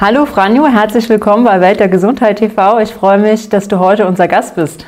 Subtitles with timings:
[0.00, 2.78] Hallo Franjo, herzlich willkommen bei Welt der Gesundheit TV.
[2.78, 4.86] Ich freue mich, dass du heute unser Gast bist.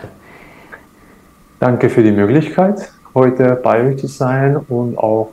[1.61, 5.29] Danke für die Möglichkeit, heute bei euch zu sein und auch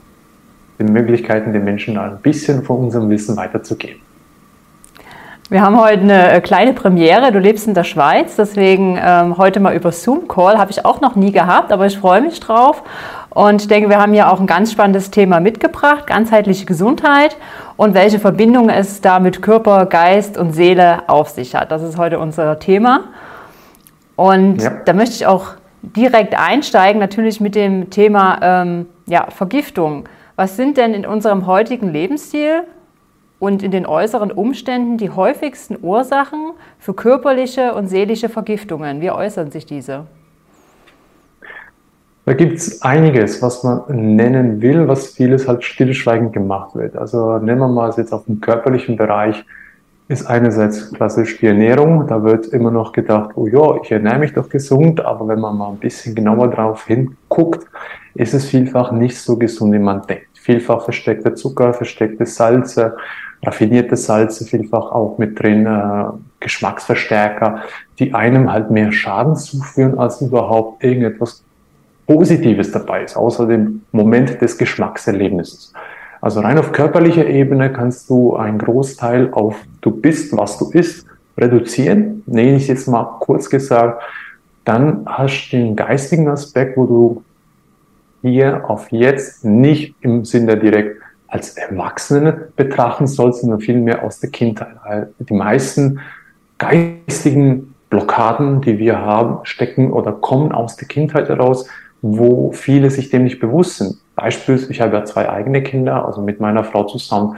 [0.78, 4.02] die Möglichkeiten, den Menschen ein bisschen von unserem Wissen weiterzugeben.
[5.48, 7.32] Wir haben heute eine äh, kleine Premiere.
[7.32, 10.58] Du lebst in der Schweiz, deswegen ähm, heute mal über Zoom-Call.
[10.58, 12.82] Habe ich auch noch nie gehabt, aber ich freue mich drauf.
[13.30, 17.36] Und ich denke, wir haben hier auch ein ganz spannendes Thema mitgebracht, ganzheitliche Gesundheit
[17.76, 21.70] und welche Verbindung es da mit Körper, Geist und Seele auf sich hat.
[21.70, 23.04] Das ist heute unser Thema.
[24.16, 24.70] Und ja.
[24.84, 25.52] da möchte ich auch
[25.82, 30.08] direkt einsteigen, natürlich mit dem Thema ähm, ja, Vergiftung.
[30.36, 32.64] Was sind denn in unserem heutigen Lebensstil
[33.38, 39.00] und in den äußeren Umständen die häufigsten Ursachen für körperliche und seelische Vergiftungen?
[39.00, 40.06] Wie äußern sich diese?
[42.26, 46.96] Da gibt es einiges, was man nennen will, was vieles halt stillschweigend gemacht wird.
[46.96, 49.44] Also nehmen wir mal jetzt auf dem körperlichen Bereich,
[50.08, 52.06] ist einerseits klassisch die Ernährung.
[52.08, 55.56] Da wird immer noch gedacht, oh ja, ich ernähre mich doch gesund, aber wenn man
[55.56, 57.66] mal ein bisschen genauer drauf hinguckt,
[58.14, 60.26] ist es vielfach nicht so gesund, wie man denkt.
[60.34, 62.96] Vielfach versteckte Zucker, versteckte Salze,
[63.44, 66.04] raffinierte Salze vielfach auch mit drin, äh,
[66.40, 67.62] Geschmacksverstärker,
[67.98, 71.44] die einem halt mehr Schaden zuführen, als überhaupt irgendetwas
[72.10, 75.72] Positives dabei ist, außer dem Moment des Geschmackserlebnisses.
[76.20, 81.06] Also rein auf körperlicher Ebene kannst du einen Großteil auf du bist, was du isst,
[81.38, 82.24] reduzieren.
[82.26, 84.02] Nehme ich jetzt mal kurz gesagt.
[84.64, 87.24] Dann hast du den geistigen Aspekt, wo du
[88.22, 94.30] hier auf jetzt nicht im Sinne direkt als Erwachsene betrachten sollst, sondern vielmehr aus der
[94.30, 94.74] Kindheit.
[95.20, 96.00] Die meisten
[96.58, 101.68] geistigen Blockaden, die wir haben, stecken oder kommen aus der Kindheit heraus,
[102.02, 103.96] wo viele sich dem nicht bewusst sind.
[104.16, 107.36] Beispielsweise, ich habe ja zwei eigene Kinder, also mit meiner Frau zusammen,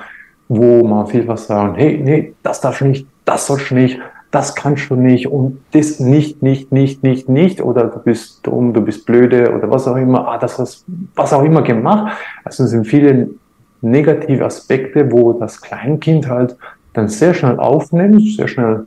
[0.48, 3.98] wo man vielfach sagen, hey, nee, das darfst du nicht, das sollst du nicht,
[4.30, 8.72] das kannst du nicht und das nicht, nicht, nicht, nicht, nicht oder du bist dumm,
[8.72, 12.16] du bist blöde oder was auch immer, ah, das hast was auch immer gemacht.
[12.42, 13.28] Also es sind viele
[13.82, 16.56] negative Aspekte, wo das Kleinkind halt
[16.94, 18.86] dann sehr schnell aufnimmt, sehr schnell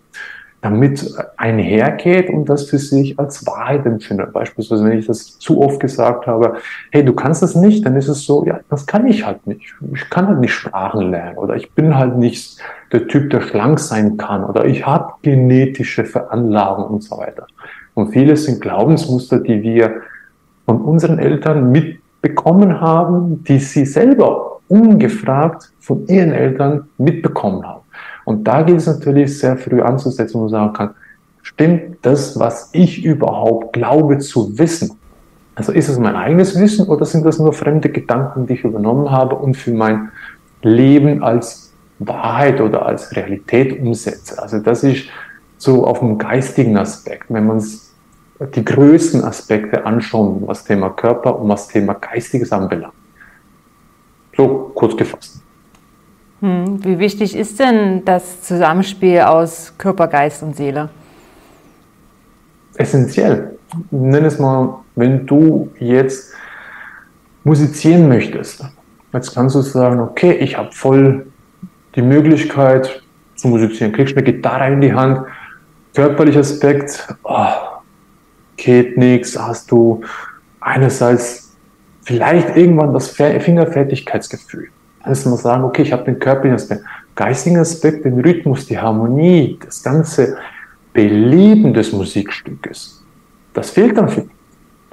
[0.65, 4.33] damit einhergeht und das für sich als Wahrheit empfindet.
[4.33, 6.55] Beispielsweise, wenn ich das zu oft gesagt habe,
[6.91, 9.75] hey, du kannst das nicht, dann ist es so, ja, das kann ich halt nicht.
[9.93, 12.57] Ich kann halt nicht Sprachen lernen oder ich bin halt nicht
[12.91, 17.45] der Typ, der schlank sein kann oder ich habe genetische Veranlagung und so weiter.
[17.93, 20.01] Und vieles sind Glaubensmuster, die wir
[20.65, 27.74] von unseren Eltern mitbekommen haben, die sie selber ungefragt von ihren Eltern mitbekommen haben.
[28.25, 30.89] Und da geht es natürlich sehr früh anzusetzen, wo man sagen kann,
[31.43, 34.97] stimmt das, was ich überhaupt glaube zu wissen?
[35.53, 39.09] Also ist es mein eigenes Wissen oder sind das nur fremde Gedanken, die ich übernommen
[39.09, 40.11] habe und für mein
[40.63, 44.41] Leben als Wahrheit oder als Realität umsetze?
[44.41, 45.05] Also das ist
[45.57, 47.63] so auf dem geistigen Aspekt, wenn man
[48.53, 52.93] die größten Aspekte anschauen, was Thema Körper und was Thema Geistiges anbelangt.
[54.35, 55.44] So kurz gefasst.
[56.41, 60.89] Hm, wie wichtig ist denn das Zusammenspiel aus Körper, Geist und Seele?
[62.75, 63.57] Essentiell.
[63.91, 66.33] Nenn es mal, wenn du jetzt
[67.43, 68.65] musizieren möchtest,
[69.13, 71.27] jetzt kannst du sagen, okay, ich habe voll
[71.95, 73.01] die Möglichkeit
[73.35, 73.93] zu musizieren.
[73.93, 75.25] Kriegst eine Gitarre in die Hand,
[75.93, 77.45] körperlicher Aspekt, oh,
[78.57, 80.01] geht nichts, hast du
[80.59, 81.55] einerseits
[82.03, 84.69] vielleicht irgendwann das Fingerfertigkeitsgefühl.
[85.09, 86.83] Ist man sagen, okay, ich habe den körperlichen Aspekt,
[87.15, 90.37] geistigen Aspekt, den Rhythmus, die Harmonie, das ganze
[90.93, 93.03] Beleben des Musikstückes.
[93.53, 94.29] Das fehlt dann viel.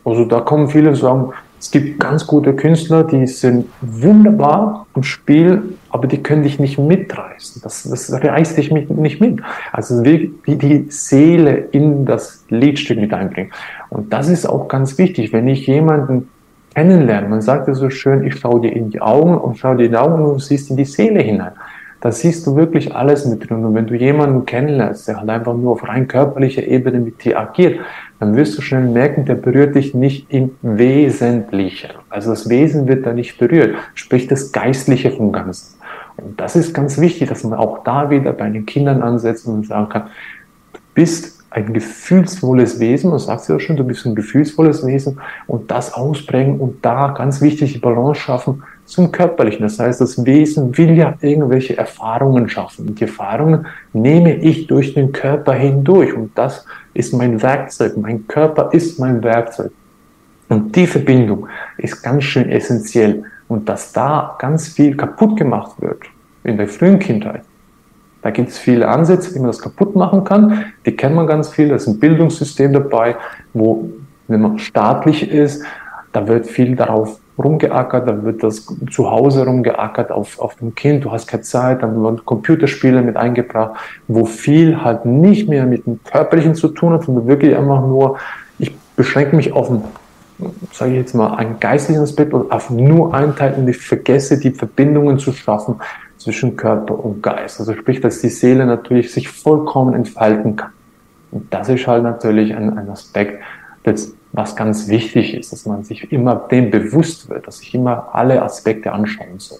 [0.04, 5.04] Also da kommen viele und sagen, es gibt ganz gute Künstler, die sind wunderbar im
[5.04, 7.62] Spiel, aber die können dich nicht mitreißen.
[7.62, 9.40] Das, das reißt dich nicht mit.
[9.70, 13.52] Also wie die Seele in das Liedstück mit einbringen.
[13.90, 15.32] Und das ist auch ganz wichtig.
[15.32, 16.28] Wenn ich jemanden
[16.74, 17.30] kennenlernen.
[17.30, 19.92] Man sagt ja so schön, ich schaue dir in die Augen und schaue dir in
[19.92, 21.52] die Augen und siehst in die Seele hinein.
[22.00, 23.64] Da siehst du wirklich alles mit drin.
[23.64, 27.38] Und wenn du jemanden kennenlernst, der halt einfach nur auf rein körperlicher Ebene mit dir
[27.38, 27.78] agiert,
[28.18, 31.90] dann wirst du schnell merken, der berührt dich nicht im Wesentlichen.
[32.10, 35.78] Also das Wesen wird da nicht berührt, sprich das Geistliche vom Ganzen.
[36.16, 39.66] Und das ist ganz wichtig, dass man auch da wieder bei den Kindern ansetzt und
[39.66, 40.02] sagen kann,
[40.72, 45.70] du bist ein gefühlsvolles Wesen, man sagt ja schon, du bist ein gefühlsvolles Wesen und
[45.70, 49.62] das ausprägen und da ganz wichtig die Balance schaffen zum Körperlichen.
[49.62, 54.94] Das heißt, das Wesen will ja irgendwelche Erfahrungen schaffen und die Erfahrungen nehme ich durch
[54.94, 56.64] den Körper hindurch und das
[56.94, 57.96] ist mein Werkzeug.
[57.96, 59.72] Mein Körper ist mein Werkzeug.
[60.48, 66.02] Und die Verbindung ist ganz schön essentiell und dass da ganz viel kaputt gemacht wird
[66.44, 67.42] in der frühen Kindheit,
[68.22, 70.64] Da gibt es viele Ansätze, wie man das kaputt machen kann.
[70.86, 71.68] Die kennt man ganz viel.
[71.68, 73.16] Da ist ein Bildungssystem dabei,
[73.52, 73.90] wo,
[74.28, 75.64] wenn man staatlich ist,
[76.12, 81.04] da wird viel darauf rumgeackert, dann wird das zu Hause rumgeackert auf, auf dem Kind,
[81.04, 83.72] du hast keine Zeit, dann werden Computerspiele mit eingebracht,
[84.06, 88.18] wo viel halt nicht mehr mit dem Körperlichen zu tun hat, sondern wirklich einfach nur,
[88.58, 89.82] ich beschränke mich auf ein
[90.72, 94.40] sage ich jetzt mal, einen geistlichen Aspekt oder auf nur einen Teil und ich vergesse
[94.40, 95.76] die Verbindungen zu schaffen
[96.22, 97.60] zwischen Körper und Geist.
[97.60, 100.72] Also sprich, dass die Seele natürlich sich vollkommen entfalten kann.
[101.30, 103.42] Und das ist halt natürlich ein, ein Aspekt,
[103.84, 108.10] das, was ganz wichtig ist, dass man sich immer dem bewusst wird, dass ich immer
[108.12, 109.58] alle Aspekte anschauen soll.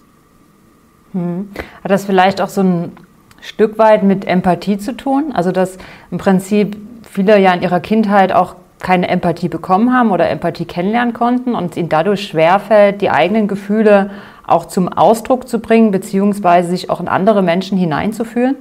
[1.13, 1.51] Hm.
[1.83, 2.93] Hat das vielleicht auch so ein
[3.41, 5.33] Stück weit mit Empathie zu tun?
[5.35, 5.77] Also dass
[6.11, 11.15] im Prinzip viele ja in ihrer Kindheit auch keine Empathie bekommen haben oder Empathie kennenlernen
[11.15, 14.11] konnten und ihnen dadurch schwerfällt, die eigenen Gefühle
[14.47, 18.57] auch zum Ausdruck zu bringen, beziehungsweise sich auch in andere Menschen hineinzuführen?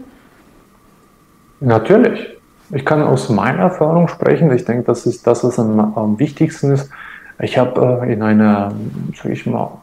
[1.60, 2.38] Natürlich.
[2.74, 4.52] Ich kann aus meiner Erfahrung sprechen.
[4.52, 6.90] Ich denke, das ist das, was am, am wichtigsten ist.
[7.40, 8.74] Ich habe äh, in einer,
[9.16, 9.82] sage ich mal,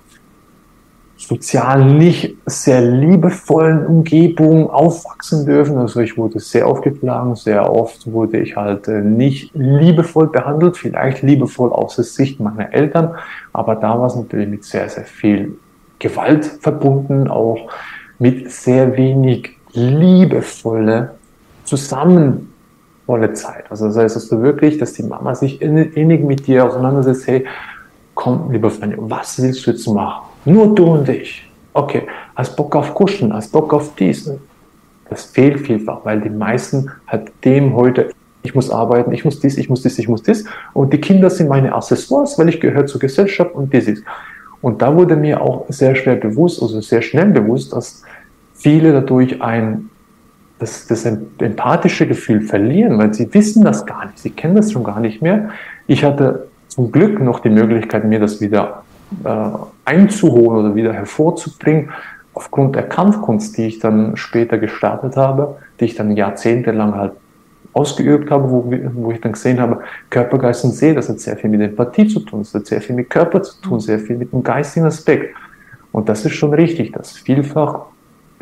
[1.19, 5.77] sozial nicht sehr liebevollen Umgebung aufwachsen dürfen.
[5.77, 10.77] Also ich wurde sehr oft geschlagen, sehr oft wurde ich halt äh, nicht liebevoll behandelt,
[10.77, 13.17] vielleicht liebevoll aus der Sicht meiner Eltern,
[13.53, 15.59] aber da war es natürlich mit sehr, sehr viel
[15.99, 17.71] Gewalt verbunden, auch
[18.19, 21.19] mit sehr wenig liebevolle
[21.69, 23.65] zusammenvolle Zeit.
[23.71, 27.45] Also das heißt, dass du wirklich, dass die Mama sich innig mit dir auseinandersetzt, hey,
[28.15, 30.29] komm, lieber Freund, was willst du jetzt machen?
[30.45, 31.49] Nur du und ich.
[31.75, 34.31] Okay, hast Bock auf Kuscheln, hast Bock auf dies.
[35.11, 38.11] Das fehlt vielfach, weil die meisten halt dem heute,
[38.43, 40.45] ich muss arbeiten, ich muss dies, ich muss dies, ich muss dies.
[40.73, 44.05] Und die Kinder sind meine Accessoires, weil ich gehöre zur Gesellschaft und dies ist.
[44.61, 48.03] Und da wurde mir auch sehr schwer bewusst, also sehr schnell bewusst, dass
[48.55, 49.91] viele dadurch ein
[50.59, 54.85] das, das empathische Gefühl verlieren, weil sie wissen das gar nicht, sie kennen das schon
[54.85, 55.51] gar nicht mehr.
[55.87, 58.83] Ich hatte zum Glück noch die Möglichkeit, mir das wieder
[59.25, 59.29] äh,
[59.85, 61.91] einzuholen oder wieder hervorzubringen,
[62.35, 67.13] aufgrund der Kampfkunst, die ich dann später gestartet habe, die ich dann jahrzehntelang halt
[67.73, 69.81] ausgeübt habe, wo, wo ich dann gesehen habe,
[70.11, 72.81] Körper, Geist und Seele, das hat sehr viel mit Empathie zu tun, das hat sehr
[72.81, 75.35] viel mit Körper zu tun, sehr viel mit dem geistigen Aspekt.
[75.93, 77.87] Und das ist schon richtig, dass vielfach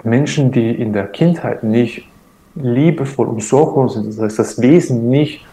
[0.03, 2.09] Menschen, die in der Kindheit nicht
[2.55, 5.47] liebevoll und sorglos sind, das heißt, das Wesen nicht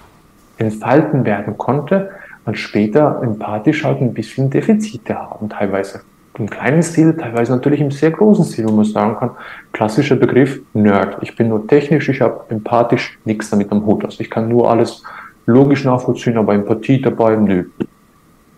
[0.57, 2.11] entfalten werden konnte,
[2.45, 6.01] man später empathisch halt ein bisschen Defizite haben, teilweise
[6.37, 9.31] im kleinen Stil, teilweise natürlich im sehr großen Stil, wo man sagen kann,
[9.71, 11.17] klassischer Begriff Nerd.
[11.21, 14.03] Ich bin nur technisch, ich habe empathisch nichts damit am Hut.
[14.03, 15.03] Also ich kann nur alles
[15.45, 17.65] logisch nachvollziehen, aber Empathie dabei, nö.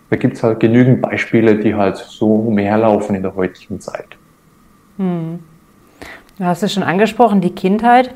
[0.10, 4.07] Da gibt es halt genügend Beispiele, die halt so umherlaufen in der heutigen Zeit.
[4.98, 5.39] Hm.
[6.38, 8.13] Du hast es schon angesprochen, die Kindheit.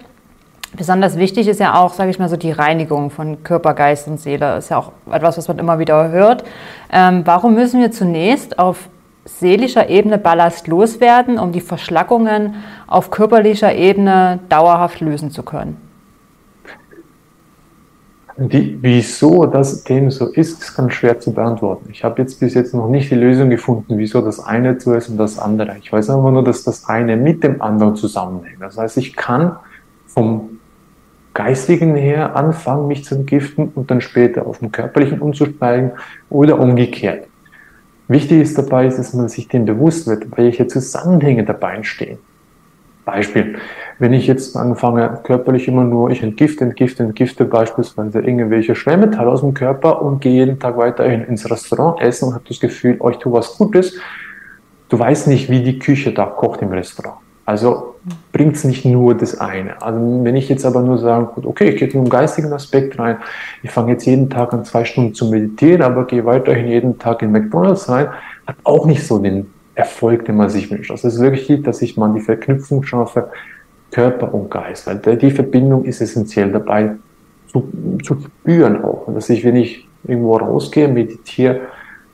[0.78, 4.20] Besonders wichtig ist ja auch, sage ich mal so, die Reinigung von Körper, Geist und
[4.20, 4.58] Seele.
[4.58, 6.44] Ist ja auch etwas, was man immer wieder hört.
[6.92, 8.88] Ähm, warum müssen wir zunächst auf
[9.40, 12.56] seelischer Ebene Ballast loswerden, um die Verschlackungen
[12.88, 15.78] auf körperlicher Ebene dauerhaft lösen zu können?
[18.42, 21.90] Die, wieso das dem so ist, ist ganz schwer zu beantworten.
[21.92, 25.10] Ich habe jetzt bis jetzt noch nicht die Lösung gefunden, wieso das eine so ist
[25.10, 25.76] und das andere.
[25.82, 28.62] Ich weiß einfach nur, dass das eine mit dem anderen zusammenhängt.
[28.62, 29.58] Das heißt, ich kann
[30.08, 30.60] vom
[31.34, 35.92] Geistigen her anfangen, mich zu entgiften und dann später auf dem Körperlichen umzusteigen
[36.30, 37.28] oder umgekehrt.
[38.10, 42.18] Wichtig ist dabei, dass man sich dem bewusst wird, welche Zusammenhänge dabei entstehen.
[43.06, 43.60] Beispiel,
[44.00, 49.42] wenn ich jetzt anfange, körperlich immer nur, ich entgifte, entgifte, entgifte beispielsweise irgendwelche Schwermetalle aus
[49.42, 53.18] dem Körper und gehe jeden Tag weiterhin ins Restaurant essen und habe das Gefühl, euch
[53.18, 53.96] tue was Gutes.
[54.90, 57.18] Du weißt nicht, wie die Küche da kocht im Restaurant.
[57.50, 57.96] Also
[58.32, 59.82] bringt es nicht nur das eine.
[59.82, 63.00] Also wenn ich jetzt aber nur sage, gut, okay, ich gehe nur im geistigen Aspekt
[63.00, 63.18] rein,
[63.64, 67.24] ich fange jetzt jeden Tag an zwei Stunden zu meditieren, aber gehe weiterhin jeden Tag
[67.24, 68.10] in McDonalds rein,
[68.46, 70.92] hat auch nicht so den Erfolg, den man sich wünscht.
[70.92, 73.32] Also es ist wirklich, dass ich mal die Verknüpfung schaffe,
[73.90, 76.98] Körper und Geist, weil die Verbindung ist essentiell dabei
[77.48, 77.68] zu,
[78.04, 79.08] zu spüren auch.
[79.08, 81.62] Und dass ich, wenn ich irgendwo rausgehe, meditiere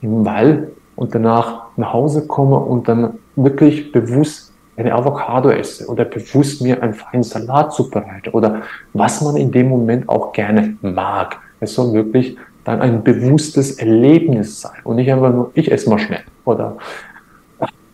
[0.00, 4.45] im Wald und danach nach Hause komme und dann wirklich bewusst
[4.76, 9.68] eine Avocado esse oder bewusst mir einen feinen Salat zubereite oder was man in dem
[9.68, 11.38] Moment auch gerne mag.
[11.60, 15.98] Es soll wirklich dann ein bewusstes Erlebnis sein und nicht einfach nur, ich esse mal
[15.98, 16.76] schnell oder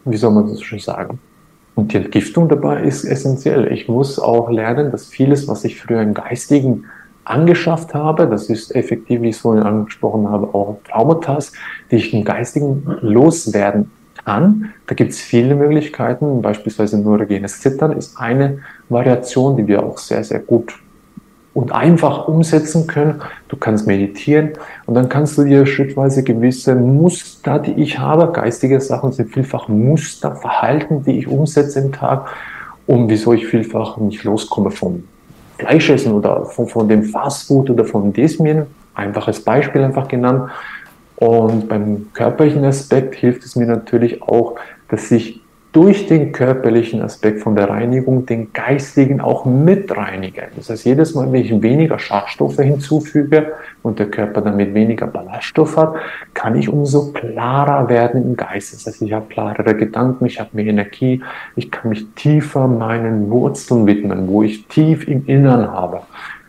[0.04, 1.20] wie soll man das schon sagen.
[1.74, 3.72] Und die Entgiftung dabei ist essentiell.
[3.72, 6.84] Ich muss auch lernen, dass vieles, was ich früher im Geistigen
[7.24, 11.38] angeschafft habe, das ist effektiv, wie ich es vorhin angesprochen habe, auch Traumata,
[11.90, 13.90] die ich im Geistigen loswerden
[14.24, 14.72] an.
[14.86, 20.22] Da gibt es viele Möglichkeiten, beispielsweise neurogenes Zittern ist eine Variation, die wir auch sehr,
[20.24, 20.74] sehr gut
[21.54, 23.20] und einfach umsetzen können.
[23.48, 24.50] Du kannst meditieren
[24.86, 29.68] und dann kannst du dir schrittweise gewisse Muster, die ich habe, geistige Sachen sind vielfach
[29.68, 32.26] Muster, Verhalten, die ich umsetze im Tag,
[32.86, 35.04] um wieso ich vielfach nicht loskomme vom
[35.58, 38.66] Fleischessen oder von, von dem Fastfood oder von diesem.
[38.94, 40.50] Einfaches Beispiel einfach genannt.
[41.22, 44.56] Und beim körperlichen Aspekt hilft es mir natürlich auch,
[44.88, 50.48] dass ich durch den körperlichen Aspekt von der Reinigung den geistigen auch mitreinige.
[50.56, 53.52] Das heißt, jedes Mal, wenn ich weniger Schadstoffe hinzufüge
[53.84, 55.94] und der Körper damit weniger Ballaststoff hat,
[56.34, 58.74] kann ich umso klarer werden im Geist.
[58.74, 61.22] Das heißt, ich habe klarere Gedanken, ich habe mehr Energie,
[61.54, 66.00] ich kann mich tiefer meinen Wurzeln widmen, wo ich tief im Innern habe.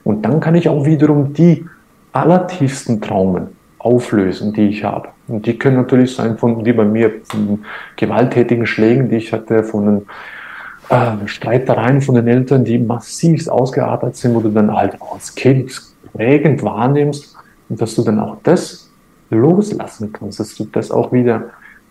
[0.03, 1.63] Und dann kann ich auch wiederum die
[2.11, 3.49] allertiefsten Traumen
[3.83, 5.09] auflösen, die ich habe.
[5.27, 7.63] Und die können natürlich sein von, wie bei mir, von
[7.97, 10.01] gewalttätigen Schlägen, die ich hatte, von den
[10.89, 15.81] äh, Streitereien von den Eltern, die massiv ausgearbeitet sind, wo du dann halt als Kind
[16.13, 17.35] prägend wahrnimmst
[17.69, 18.89] und dass du dann auch das
[19.29, 21.49] loslassen kannst, dass du das auch wieder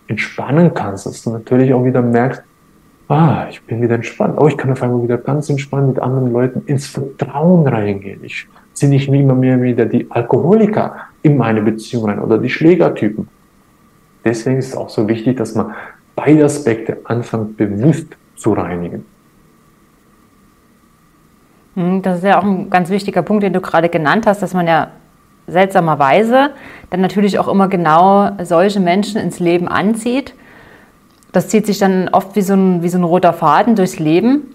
[0.08, 2.42] entspannen kannst, dass du natürlich auch wieder merkst,
[3.08, 4.36] ah, ich bin wieder entspannt.
[4.38, 8.20] Oh, ich kann auf einmal wieder ganz entspannt mit anderen Leuten ins Vertrauen reingehen.
[8.24, 13.28] Ich ziehe nicht immer mehr wieder die Alkoholiker in meine Beziehung rein oder die Schlägertypen.
[14.24, 15.74] Deswegen ist es auch so wichtig, dass man
[16.14, 19.04] beide Aspekte anfängt bewusst zu reinigen.
[21.74, 24.54] Hm, das ist ja auch ein ganz wichtiger Punkt, den du gerade genannt hast, dass
[24.54, 24.90] man ja
[25.46, 26.50] seltsamerweise
[26.90, 30.34] dann natürlich auch immer genau solche Menschen ins Leben anzieht.
[31.32, 34.54] Das zieht sich dann oft wie so ein, wie so ein roter Faden durchs Leben.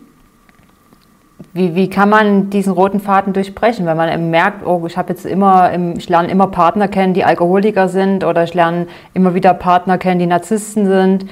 [1.53, 5.25] Wie, wie kann man diesen roten Faden durchbrechen, wenn man merkt, oh, ich habe jetzt
[5.25, 10.00] immer, ich lerne immer Partner kennen, die Alkoholiker sind oder ich lerne immer wieder Partner
[10.00, 11.27] kennen, die Narzissten sind.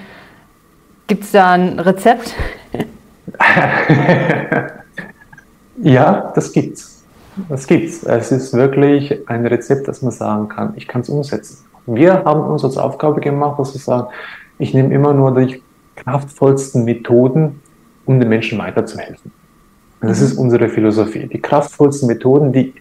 [1.08, 2.34] Gibt es da ein Rezept?
[5.82, 7.04] ja, das gibt's.
[7.50, 8.04] Das gibt's.
[8.04, 10.74] Es ist wirklich ein Rezept, das man sagen kann.
[10.76, 11.66] Ich kann es umsetzen.
[11.86, 14.08] Wir haben uns als Aufgabe gemacht, dass wir sagen,
[14.58, 15.62] ich nehme immer nur die
[15.96, 17.62] kraftvollsten Methoden,
[18.06, 19.32] um den Menschen weiterzuhelfen.
[20.02, 21.28] Das ist unsere Philosophie.
[21.28, 22.74] Die kraftvollsten Methoden, die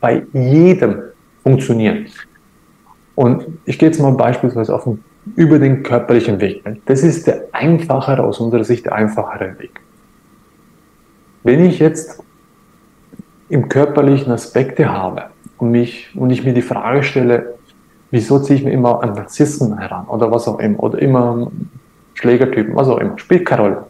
[0.00, 1.02] bei jedem
[1.42, 2.06] funktionieren.
[3.14, 5.02] Und ich gehe jetzt mal beispielsweise auf den,
[5.36, 6.62] über den körperlichen Weg.
[6.86, 9.80] Das ist der einfachere, aus unserer Sicht der einfachere Weg.
[11.42, 12.22] Wenn ich jetzt
[13.48, 15.24] im körperlichen Aspekte habe
[15.58, 17.54] und, mich, und ich mir die Frage stelle,
[18.10, 21.50] wieso ziehe ich mir immer an Narzissten heran oder was auch immer, oder immer
[22.14, 23.86] Schlägertypen, was auch immer, spielt keine Rolle.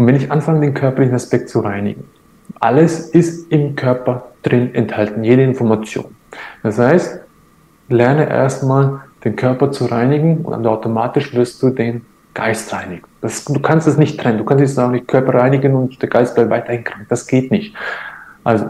[0.00, 2.04] Und wenn ich anfange, den körperlichen Aspekt zu reinigen,
[2.58, 6.16] alles ist im Körper drin enthalten, jede Information.
[6.62, 7.20] Das heißt,
[7.90, 12.00] lerne erstmal den Körper zu reinigen und automatisch wirst du den
[12.32, 13.02] Geist reinigen.
[13.20, 14.38] Das, du kannst es nicht trennen.
[14.38, 17.04] Du kannst nicht sagen, ich Körper reinigen und der Geist bleibt weiterhin krank.
[17.10, 17.76] Das geht nicht.
[18.42, 18.68] Also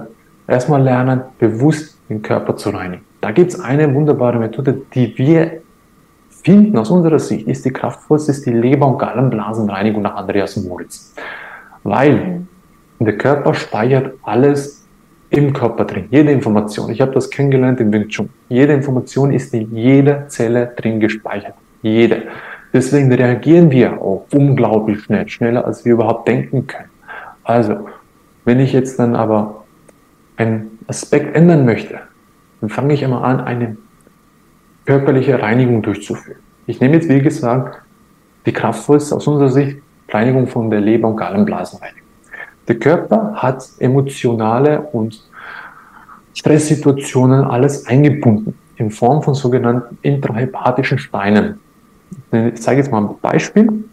[0.49, 3.05] erstmal lernen, bewusst den Körper zu reinigen.
[3.21, 5.63] Da gibt es eine wunderbare Methode, die wir
[6.43, 11.15] finden aus unserer Sicht ist die kraftvollste ist die Leber- und Gallenblasenreinigung nach Andreas Moritz.
[11.83, 12.43] Weil
[12.99, 14.87] der Körper speichert alles
[15.31, 16.91] im Körper drin, jede Information.
[16.91, 18.29] Ich habe das kennengelernt im Wing Chun.
[18.49, 21.55] Jede Information ist in jeder Zelle drin gespeichert.
[21.83, 22.25] Jede.
[22.73, 26.91] Deswegen reagieren wir auch unglaublich schnell, schneller als wir überhaupt denken können.
[27.45, 27.89] Also,
[28.45, 29.65] wenn ich jetzt dann aber
[30.37, 32.01] einen Aspekt ändern möchte,
[32.61, 33.77] dann fange ich immer an, eine
[34.85, 36.39] körperliche Reinigung durchzuführen.
[36.67, 37.83] Ich nehme jetzt, wie gesagt,
[38.47, 42.09] die kraftvollste aus unserer Sicht Reinigung von der Leber- und Gallenblasenreinigung.
[42.69, 45.23] Der Körper hat emotionale und
[46.35, 51.59] Stresssituationen alles eingebunden in Form von sogenannten intrahepatischen Steinen.
[52.33, 53.85] Ich zeige jetzt mal ein Beispiel.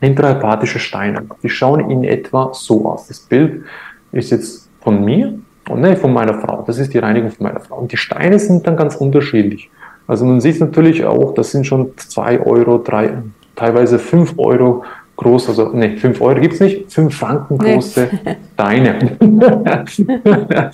[0.00, 1.26] Intrahepatische Steine.
[1.42, 3.08] Die schauen in etwa so aus.
[3.08, 3.64] Das Bild
[4.12, 6.62] ist jetzt von mir und ne, von meiner Frau.
[6.66, 7.78] Das ist die Reinigung von meiner Frau.
[7.78, 9.70] Und die Steine sind dann ganz unterschiedlich.
[10.08, 13.12] Also man sieht natürlich auch, das sind schon zwei Euro, drei,
[13.54, 14.82] teilweise fünf Euro
[15.16, 18.36] groß, also ne, fünf Euro gibt's nicht, fünf Franken große nee.
[18.54, 19.18] Steine.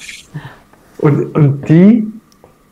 [0.98, 2.06] und, und die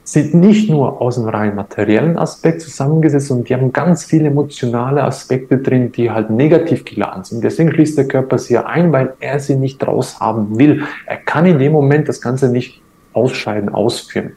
[0.04, 5.02] sind nicht nur aus dem rein materiellen Aspekt zusammengesetzt, sondern die haben ganz viele emotionale
[5.02, 7.42] Aspekte drin, die halt negativ geladen sind.
[7.42, 10.84] Deswegen schließt der Körper sie ein, weil er sie nicht raus haben will.
[11.06, 12.82] Er kann in dem Moment das Ganze nicht
[13.14, 14.32] ausscheiden, ausführen.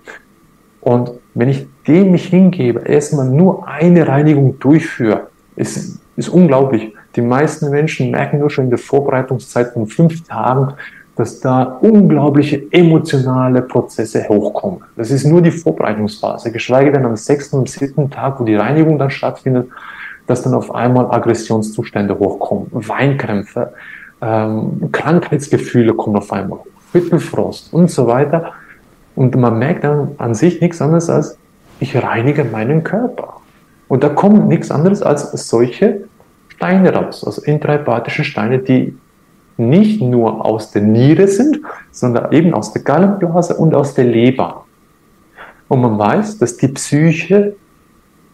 [0.81, 6.93] Und wenn ich dem mich hingebe, erstmal nur eine Reinigung durchführe, ist, ist unglaublich.
[7.15, 10.73] Die meisten Menschen merken nur schon in der Vorbereitungszeit von fünf Tagen,
[11.15, 14.81] dass da unglaubliche emotionale Prozesse hochkommen.
[14.97, 16.51] Das ist nur die Vorbereitungsphase.
[16.51, 19.69] Geschweige denn am sechsten und siebten Tag, wo die Reinigung dann stattfindet,
[20.27, 23.73] dass dann auf einmal Aggressionszustände hochkommen, Weinkrämpfe,
[24.21, 28.53] ähm, Krankheitsgefühle kommen auf einmal hoch, Hüttenfrost und so weiter.
[29.15, 31.37] Und man merkt dann an sich nichts anderes als,
[31.79, 33.41] ich reinige meinen Körper.
[33.87, 36.01] Und da kommt nichts anderes als solche
[36.49, 38.97] Steine raus, also intrahepatische Steine, die
[39.57, 41.59] nicht nur aus der Niere sind,
[41.91, 44.65] sondern eben aus der Gallenblase und aus der Leber.
[45.67, 47.55] Und man weiß, dass die Psyche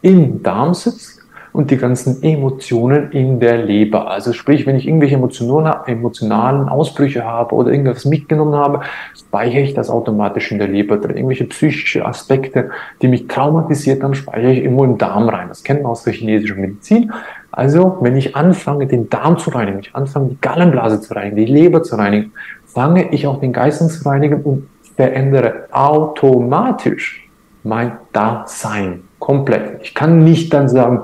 [0.01, 1.20] im Darm sitzt
[1.53, 4.09] und die ganzen Emotionen in der Leber.
[4.09, 8.81] Also sprich, wenn ich irgendwelche emotionalen Ausbrüche habe oder irgendwas mitgenommen habe,
[9.17, 11.17] speichere ich das automatisch in der Leber drin.
[11.17, 12.69] Irgendwelche psychische Aspekte,
[13.01, 15.47] die mich traumatisiert haben, speichere ich immer im Darm rein.
[15.49, 17.11] Das kennt man aus der chinesischen Medizin.
[17.51, 21.45] Also, wenn ich anfange, den Darm zu reinigen, ich anfange, die Gallenblase zu reinigen, die
[21.45, 22.31] Leber zu reinigen,
[22.65, 27.27] fange ich auch den Geist zu reinigen und verändere automatisch
[27.63, 29.81] mein Dasein komplett.
[29.83, 31.01] Ich kann nicht dann sagen,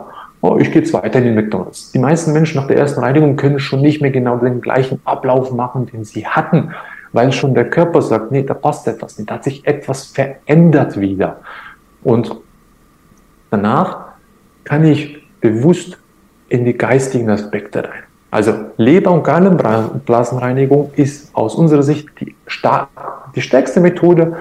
[0.48, 1.92] oh, ich gehe jetzt weiter in den McDonalds.
[1.92, 5.52] Die meisten Menschen nach der ersten Reinigung können schon nicht mehr genau den gleichen Ablauf
[5.52, 6.72] machen, den sie hatten,
[7.12, 11.00] weil schon der Körper sagt, nee, da passt etwas nicht, da hat sich etwas verändert
[11.00, 11.42] wieder.
[12.04, 12.36] Und
[13.50, 14.06] danach
[14.64, 15.98] kann ich bewusst
[16.50, 18.04] in die geistigen Aspekte rein.
[18.30, 22.36] Also Leber- und Gallenblasenreinigung ist aus unserer Sicht die,
[23.36, 24.38] die stärkste Methode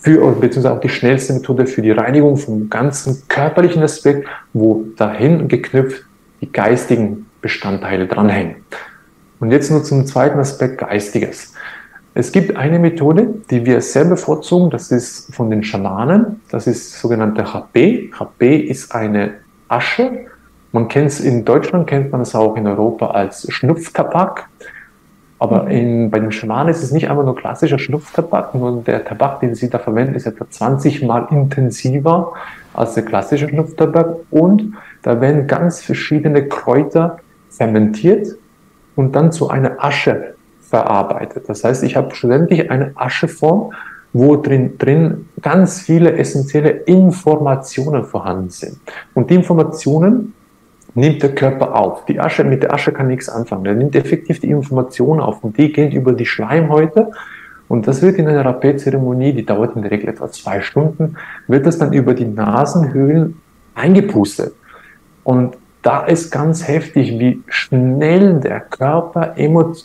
[0.00, 5.48] für, beziehungsweise auch die schnellste Methode für die Reinigung vom ganzen körperlichen Aspekt, wo dahin
[5.48, 6.04] geknüpft
[6.40, 8.56] die geistigen Bestandteile dranhängen.
[9.40, 11.54] Und jetzt nur zum zweiten Aspekt Geistiges.
[12.14, 16.98] Es gibt eine Methode, die wir sehr bevorzugen, das ist von den Schamanen, das ist
[16.98, 18.10] sogenannte HP.
[18.18, 19.34] HP ist eine
[19.68, 20.26] Asche.
[20.72, 24.48] Man kennt es in Deutschland, kennt man es auch in Europa als Schnupftabak.
[25.38, 25.70] Aber mhm.
[25.70, 29.54] in, bei den Schamanen ist es nicht einfach nur klassischer Schnupftabak, nur der Tabak, den
[29.54, 32.32] sie da verwenden, ist etwa 20 mal intensiver
[32.74, 34.16] als der klassische Schnupftabak.
[34.30, 37.18] Und da werden ganz verschiedene Kräuter
[37.50, 38.36] fermentiert
[38.96, 41.48] und dann zu einer Asche verarbeitet.
[41.48, 43.72] Das heißt, ich habe schlussendlich eine Ascheform,
[44.12, 48.78] wo drin, drin ganz viele essentielle Informationen vorhanden sind.
[49.14, 50.34] Und die Informationen
[50.94, 52.04] nimmt der Körper auf.
[52.06, 53.66] Die Asche, mit der Asche kann nichts anfangen.
[53.66, 57.10] Er nimmt effektiv die Information auf und die geht über die Schleimhäute
[57.68, 61.66] und das wird in einer Rapé-Zeremonie, die dauert in der Regel etwa zwei Stunden, wird
[61.66, 63.40] das dann über die Nasenhöhlen
[63.74, 64.54] eingepustet.
[65.22, 69.34] Und da ist ganz heftig, wie schnell der Körper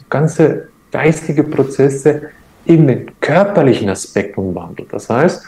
[0.09, 2.23] ganze geistige Prozesse
[2.65, 4.91] in den körperlichen Aspekt umwandelt.
[4.93, 5.45] Das heißt,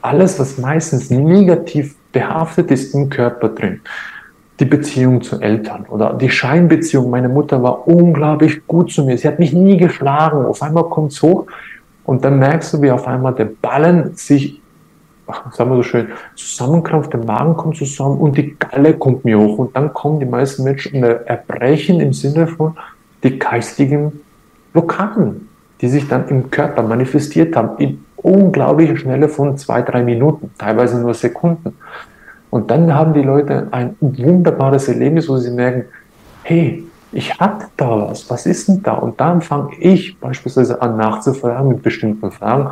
[0.00, 3.80] alles, was meistens negativ behaftet ist im Körper drin,
[4.60, 7.10] die Beziehung zu Eltern oder die Scheinbeziehung.
[7.10, 9.16] Meine Mutter war unglaublich gut zu mir.
[9.16, 10.44] Sie hat mich nie geschlagen.
[10.44, 11.46] Auf einmal kommt es hoch
[12.04, 14.60] und dann merkst du, wie auf einmal der Ballen sich,
[15.52, 19.58] sagen wir so schön, zusammenkrampft, der Magen kommt zusammen und die Galle kommt mir hoch.
[19.58, 22.76] Und dann kommen die meisten Menschen Erbrechen im Sinne von
[23.22, 24.20] die geistigen
[24.72, 25.48] Blockaden,
[25.80, 31.00] die sich dann im Körper manifestiert haben, in unglaubliche Schnelle von zwei, drei Minuten, teilweise
[31.00, 31.76] nur Sekunden.
[32.52, 35.86] Und dann haben die Leute ein wunderbares Erlebnis, wo sie merken,
[36.42, 38.92] hey, ich hatte da was, was ist denn da?
[38.92, 42.70] Und dann fange ich beispielsweise an nachzufragen mit bestimmten Fragen,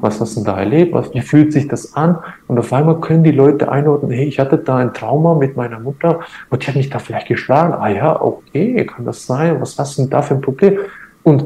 [0.00, 2.18] was hast du da erlebt, was, wie fühlt sich das an?
[2.48, 5.78] Und auf einmal können die Leute einordnen, hey, ich hatte da ein Trauma mit meiner
[5.78, 7.72] Mutter und die hat mich da vielleicht geschlagen.
[7.74, 9.60] Ah ja, okay, kann das sein?
[9.60, 10.76] Was hast du denn da für ein Problem?
[11.22, 11.44] Und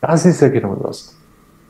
[0.00, 1.14] das ist ja genau das.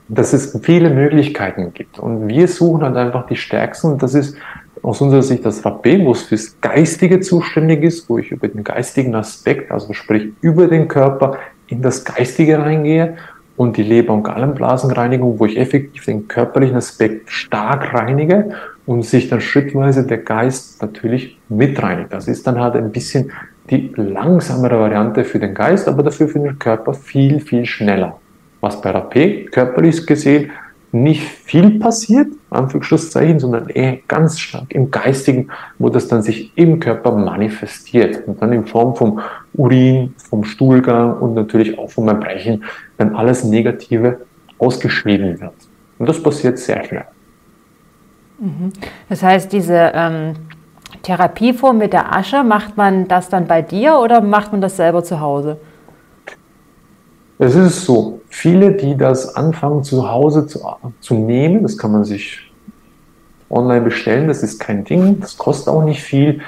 [0.06, 1.98] Dass es viele Möglichkeiten gibt.
[1.98, 3.92] Und wir suchen halt einfach die stärksten.
[3.92, 4.36] Und das ist
[4.82, 8.64] aus unserer Sicht das Rappé, wo es fürs Geistige zuständig ist, wo ich über den
[8.64, 13.16] geistigen Aspekt, also sprich über den Körper in das Geistige reingehe
[13.56, 18.50] und die Leber- und Gallenblasenreinigung, wo ich effektiv den körperlichen Aspekt stark reinige
[18.86, 22.12] und sich dann schrittweise der Geist natürlich mitreinigt.
[22.12, 23.30] Das ist dann halt ein bisschen
[23.68, 28.18] die langsamere Variante für den Geist, aber dafür für den Körper viel, viel schneller.
[28.60, 30.50] Was bei Rappé körperlich gesehen
[30.92, 36.80] nicht viel passiert, Anführungszeichen, sondern eher ganz stark im Geistigen, wo das dann sich im
[36.80, 39.20] Körper manifestiert und dann in Form vom
[39.54, 42.64] Urin, vom Stuhlgang und natürlich auch vom Erbrechen
[42.98, 44.18] dann alles Negative
[44.58, 45.54] ausgeschrieben wird.
[45.98, 47.04] Und das passiert sehr schnell.
[48.38, 48.72] Mhm.
[49.08, 50.34] Das heißt, diese ähm,
[51.02, 55.04] Therapieform mit der Asche, macht man das dann bei dir oder macht man das selber
[55.04, 55.58] zu Hause?
[57.42, 60.60] Es ist so, viele, die das anfangen zu Hause zu,
[61.00, 62.52] zu nehmen, das kann man sich
[63.48, 66.42] online bestellen, das ist kein Ding, das kostet auch nicht viel,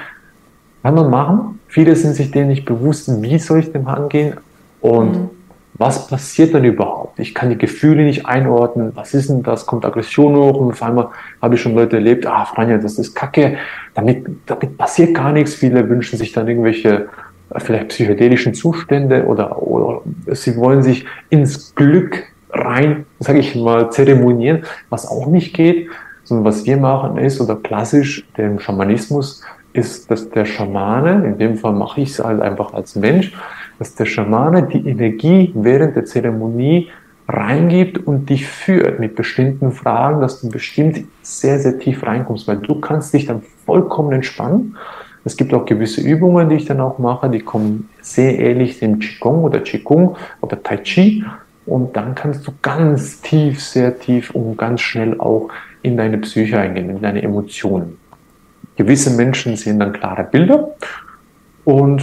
[0.82, 1.60] kann man machen.
[1.66, 4.34] Viele sind sich denen nicht bewusst, wie soll ich dem angehen
[4.82, 5.30] und mhm.
[5.72, 7.18] was passiert dann überhaupt?
[7.18, 8.92] Ich kann die Gefühle nicht einordnen.
[8.94, 9.64] Was ist denn das?
[9.64, 10.60] Kommt Aggression hoch?
[10.60, 11.08] Und auf einmal
[11.40, 13.56] habe ich schon Leute erlebt, ah, Franja, das ist Kacke.
[13.94, 15.54] Damit, damit passiert gar nichts.
[15.54, 17.08] Viele wünschen sich dann irgendwelche
[17.58, 24.64] vielleicht psychedelischen Zustände oder, oder sie wollen sich ins Glück rein, sage ich mal, zeremonieren,
[24.90, 25.88] was auch nicht geht.
[26.24, 31.56] Sondern was wir machen ist, oder klassisch dem Schamanismus, ist, dass der Schamane, in dem
[31.56, 33.32] Fall mache ich es halt einfach als Mensch,
[33.78, 36.90] dass der Schamane die Energie während der Zeremonie
[37.28, 42.58] reingibt und dich führt mit bestimmten Fragen, dass du bestimmt sehr, sehr tief reinkommst, weil
[42.58, 44.76] du kannst dich dann vollkommen entspannen.
[45.24, 48.98] Es gibt auch gewisse Übungen, die ich dann auch mache, die kommen sehr ähnlich dem
[48.98, 51.24] Qigong oder Qigong oder Tai Chi.
[51.64, 55.48] Und dann kannst du ganz tief, sehr tief und ganz schnell auch
[55.82, 57.98] in deine Psyche eingehen, in deine Emotionen.
[58.76, 60.72] Gewisse Menschen sehen dann klare Bilder
[61.64, 62.02] und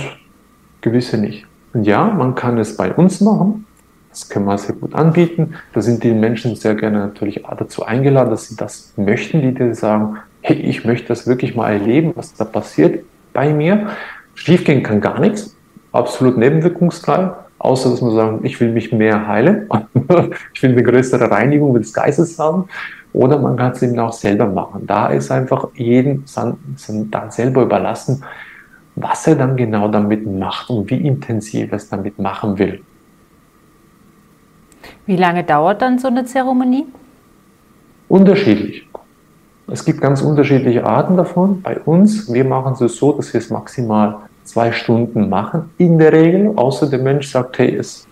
[0.82, 1.46] gewisse nicht.
[1.74, 3.66] Und ja, man kann es bei uns machen.
[4.10, 5.56] Das können wir sehr gut anbieten.
[5.74, 9.76] Da sind die Menschen sehr gerne natürlich dazu eingeladen, dass sie das möchten, die dir
[9.76, 13.90] sagen, hey, ich möchte das wirklich mal erleben, was da passiert bei mir.
[14.36, 15.56] Schiefgehen kann gar nichts.
[15.92, 17.32] Absolut nebenwirkungsfrei.
[17.58, 19.70] Außer, dass man sagen, ich will mich mehr heilen.
[20.54, 22.70] ich will eine größere Reinigung des Geistes haben.
[23.12, 24.86] Oder man kann es eben auch selber machen.
[24.86, 26.24] Da ist einfach jedem
[27.12, 28.24] dann selber überlassen,
[28.96, 32.82] was er dann genau damit macht und wie intensiv er es damit machen will.
[35.06, 36.86] Wie lange dauert dann so eine Zeremonie?
[38.08, 38.88] Unterschiedlich.
[39.72, 41.62] Es gibt ganz unterschiedliche Arten davon.
[41.62, 46.12] Bei uns, wir machen es so, dass wir es maximal zwei Stunden machen, in der
[46.12, 48.08] Regel, außer der Mensch sagt, hey, es,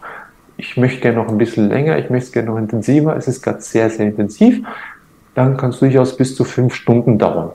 [0.56, 3.62] ich möchte gerne noch ein bisschen länger, ich möchte gerne noch intensiver, es ist gerade
[3.62, 4.64] sehr, sehr intensiv,
[5.34, 7.52] dann kann es durchaus bis zu fünf Stunden dauern.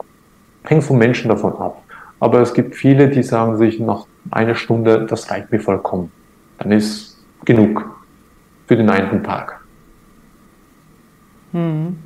[0.63, 1.81] Hängt vom Menschen davon ab.
[2.19, 6.11] Aber es gibt viele, die sagen sich nach einer Stunde, das reicht mir vollkommen.
[6.59, 7.85] Dann ist genug
[8.67, 9.61] für den einen Tag.
[11.51, 11.97] Hm.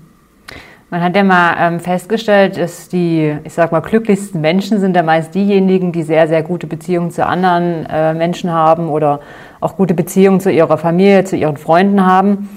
[0.89, 5.04] Man hat ja mal ähm, festgestellt, dass die, ich sag mal, glücklichsten Menschen sind ja
[5.04, 9.19] meist diejenigen, die sehr, sehr gute Beziehungen zu anderen äh, Menschen haben oder
[9.60, 12.47] auch gute Beziehungen zu ihrer Familie, zu ihren Freunden haben.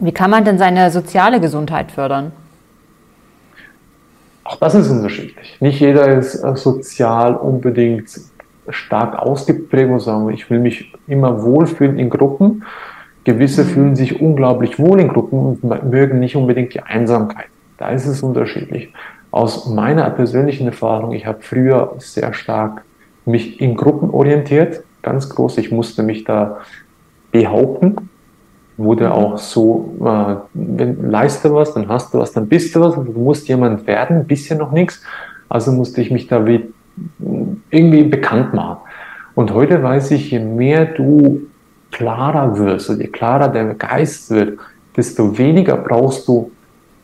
[0.00, 2.32] Wie kann man denn seine soziale Gesundheit fördern?
[4.44, 5.58] Auch das ist unterschiedlich.
[5.60, 8.08] Nicht jeder ist äh, sozial unbedingt
[8.70, 12.64] stark ausgeprägt und sagen, ich will mich immer wohlfühlen in Gruppen.
[13.24, 17.46] Gewisse fühlen sich unglaublich wohl in Gruppen und mögen nicht unbedingt die Einsamkeit.
[17.78, 18.92] Da ist es unterschiedlich.
[19.30, 22.84] Aus meiner persönlichen Erfahrung, ich habe früher sehr stark
[23.24, 25.58] mich in Gruppen orientiert, ganz groß.
[25.58, 26.58] Ich musste mich da
[27.30, 27.96] behaupten
[28.76, 29.12] wurde mhm.
[29.12, 33.02] auch so, äh, wenn leiste was, dann hast du was, dann bist du was, du
[33.02, 35.02] musst jemand werden, bisher noch nichts.
[35.48, 36.72] Also musste ich mich da wie
[37.70, 38.78] irgendwie bekannt machen.
[39.34, 41.42] Und heute weiß ich, je mehr du
[41.92, 44.58] klarer wirst, je klarer der Geist wird,
[44.96, 46.50] desto weniger brauchst du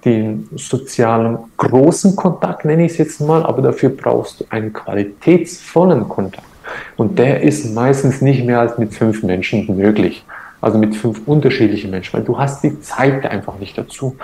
[0.04, 6.08] den sozialen großen Kontakt, nenne ich es jetzt mal, aber dafür brauchst du einen qualitätsvollen
[6.08, 6.46] Kontakt.
[6.96, 10.24] Und der ist meistens nicht mehr als mit fünf Menschen möglich
[10.60, 14.16] also mit fünf unterschiedlichen Menschen, weil du hast die Zeit einfach nicht dazu.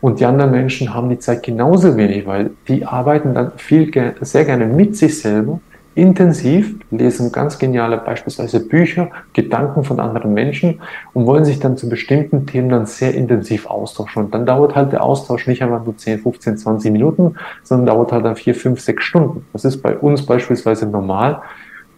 [0.00, 4.44] Und die anderen Menschen haben die Zeit genauso wenig, weil die arbeiten dann viel, sehr
[4.44, 5.60] gerne mit sich selber,
[5.94, 10.80] intensiv, lesen ganz geniale beispielsweise Bücher, Gedanken von anderen Menschen
[11.12, 14.24] und wollen sich dann zu bestimmten Themen dann sehr intensiv austauschen.
[14.24, 18.12] Und dann dauert halt der Austausch nicht einfach nur 10, 15, 20 Minuten, sondern dauert
[18.12, 19.46] halt dann 4, 5, 6 Stunden.
[19.52, 21.42] Das ist bei uns beispielsweise normal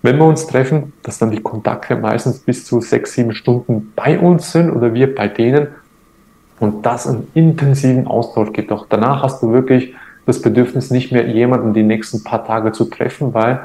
[0.04, 4.18] wenn wir uns treffen, dass dann die Kontakte meistens bis zu sechs, sieben Stunden bei
[4.18, 5.68] uns sind oder wir bei denen
[6.60, 8.70] und das einen intensiven Austausch gibt.
[8.70, 9.94] Auch danach hast du wirklich
[10.26, 13.60] das Bedürfnis, nicht mehr jemanden die nächsten paar Tage zu treffen, weil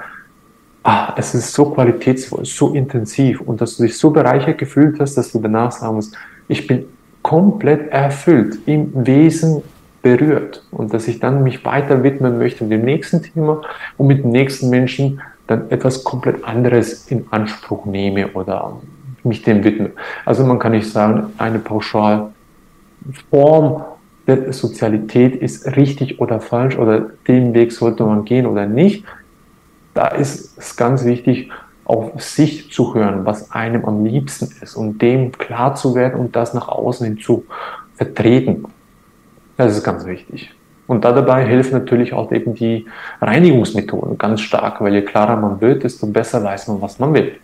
[0.84, 5.15] ah, es ist so qualitätsvoll, so intensiv und dass du dich so bereichert gefühlt hast,
[5.15, 6.15] dass du danach sagen musst,
[6.48, 6.86] ich bin
[7.22, 9.62] komplett erfüllt, im Wesen
[10.02, 13.62] berührt und dass ich dann mich weiter widmen möchte dem nächsten Thema
[13.98, 18.80] und mit dem nächsten Menschen dann etwas komplett anderes in Anspruch nehme oder
[19.24, 19.92] mich dem widme.
[20.26, 22.32] Also man kann nicht sagen, eine Pauschalform
[24.28, 29.04] der Sozialität ist richtig oder falsch oder den Weg sollte man gehen oder nicht.
[30.00, 31.50] Da ist es ganz wichtig,
[31.84, 36.38] auf sich zu hören, was einem am liebsten ist und dem klar zu werden und
[36.38, 37.44] das nach außen hin zu
[37.96, 38.64] vertreten.
[39.58, 40.56] Das ist ganz wichtig.
[40.88, 42.86] Und da dabei helfen natürlich auch eben die
[43.20, 47.36] Reinigungsmethoden ganz stark, weil je klarer man wird, desto besser weiß man, was man will.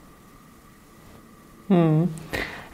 [1.68, 2.08] Hm.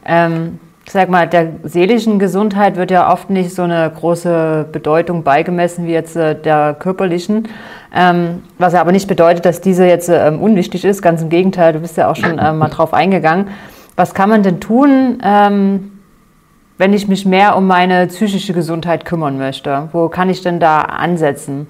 [0.04, 0.60] Ähm,
[0.92, 5.92] sag mal, der seelischen Gesundheit wird ja oft nicht so eine große Bedeutung beigemessen wie
[5.92, 7.48] jetzt äh, der körperlichen.
[7.94, 11.02] Ähm, was ja aber nicht bedeutet, dass diese jetzt ähm, unwichtig ist.
[11.02, 13.48] Ganz im Gegenteil, du bist ja auch schon äh, mal drauf eingegangen.
[13.96, 15.92] Was kann man denn tun, ähm,
[16.78, 19.88] wenn ich mich mehr um meine psychische Gesundheit kümmern möchte?
[19.92, 21.66] Wo kann ich denn da ansetzen?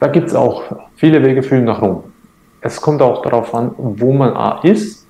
[0.00, 0.62] Da gibt es auch
[0.96, 2.04] viele Wege führen nach Rom.
[2.60, 5.01] Es kommt auch darauf an, wo man ist.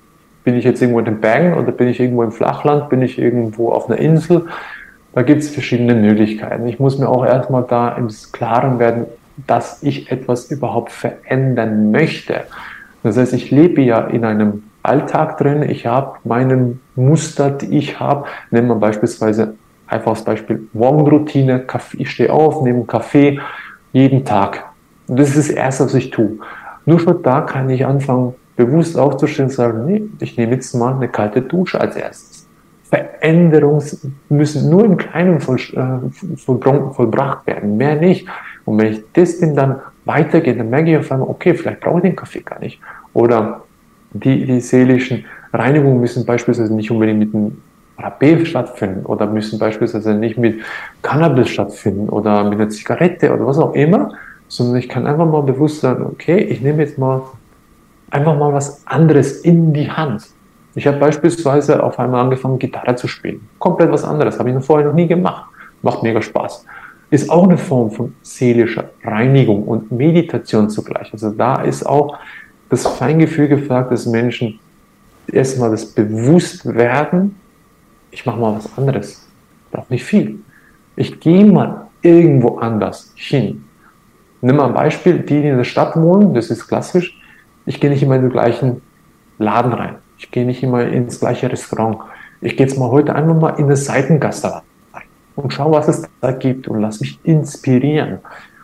[0.43, 2.89] Bin ich jetzt irgendwo in den Bergen oder bin ich irgendwo im Flachland?
[2.89, 4.47] Bin ich irgendwo auf einer Insel?
[5.13, 6.67] Da gibt es verschiedene Möglichkeiten.
[6.67, 9.05] Ich muss mir auch erstmal da im Klaren werden,
[9.47, 12.41] dass ich etwas überhaupt verändern möchte.
[13.03, 17.99] Das heißt, ich lebe ja in einem Alltag drin, ich habe meinen Muster, die ich
[17.99, 18.25] habe.
[18.51, 19.55] Nehmen wir beispielsweise
[19.87, 21.65] einfach das Beispiel Morgenroutine,
[21.97, 23.39] ich stehe auf, nehme einen Kaffee
[23.91, 24.65] jeden Tag.
[25.07, 26.37] Das ist das Erste, was ich tue.
[26.85, 30.95] Nur schon da kann ich anfangen, bewusst aufzustehen und sagen, nee, ich nehme jetzt mal
[30.95, 32.47] eine kalte Dusche als erstes.
[32.83, 33.83] Veränderungen
[34.29, 38.27] müssen nur im Kleinen voll, äh, vollbracht werden, mehr nicht.
[38.65, 41.97] Und wenn ich das denn dann weitergehe, dann merke ich auf einmal, okay, vielleicht brauche
[41.97, 42.79] ich den Kaffee gar nicht.
[43.13, 43.63] Oder
[44.11, 47.57] die, die seelischen Reinigungen müssen beispielsweise nicht unbedingt mit einem
[47.97, 50.61] Rapé stattfinden oder müssen beispielsweise nicht mit
[51.01, 54.13] Cannabis stattfinden oder mit einer Zigarette oder was auch immer,
[54.47, 57.21] sondern ich kann einfach mal bewusst sagen, okay, ich nehme jetzt mal
[58.13, 60.27] einfach mal was anderes in die Hand.
[60.75, 63.47] Ich habe beispielsweise auf einmal angefangen, Gitarre zu spielen.
[63.59, 65.45] Komplett was anderes, habe ich noch vorher noch nie gemacht.
[65.81, 66.65] Macht mega Spaß
[67.13, 71.13] ist auch eine Form von seelischer Reinigung und Meditation zugleich.
[71.13, 72.17] Also da ist auch
[72.69, 74.59] das Feingefühl gefragt, dass Menschen
[75.27, 77.35] erstmal das Bewusstwerden,
[78.09, 79.29] ich mache mal was anderes,
[79.71, 80.39] brauche nicht viel.
[80.95, 83.63] Ich gehe mal irgendwo anders hin.
[84.41, 87.15] Nimm mal ein Beispiel, die, die in der Stadt wohnen, das ist klassisch,
[87.65, 88.81] ich gehe nicht immer in den gleichen
[89.37, 89.95] Laden rein.
[90.17, 91.97] Ich gehe nicht immer ins gleiche Restaurant.
[92.41, 94.63] Ich gehe jetzt mal heute einfach mal in eine Seitengasse rein
[95.35, 98.19] und schau, was es da gibt und lass mich inspirieren.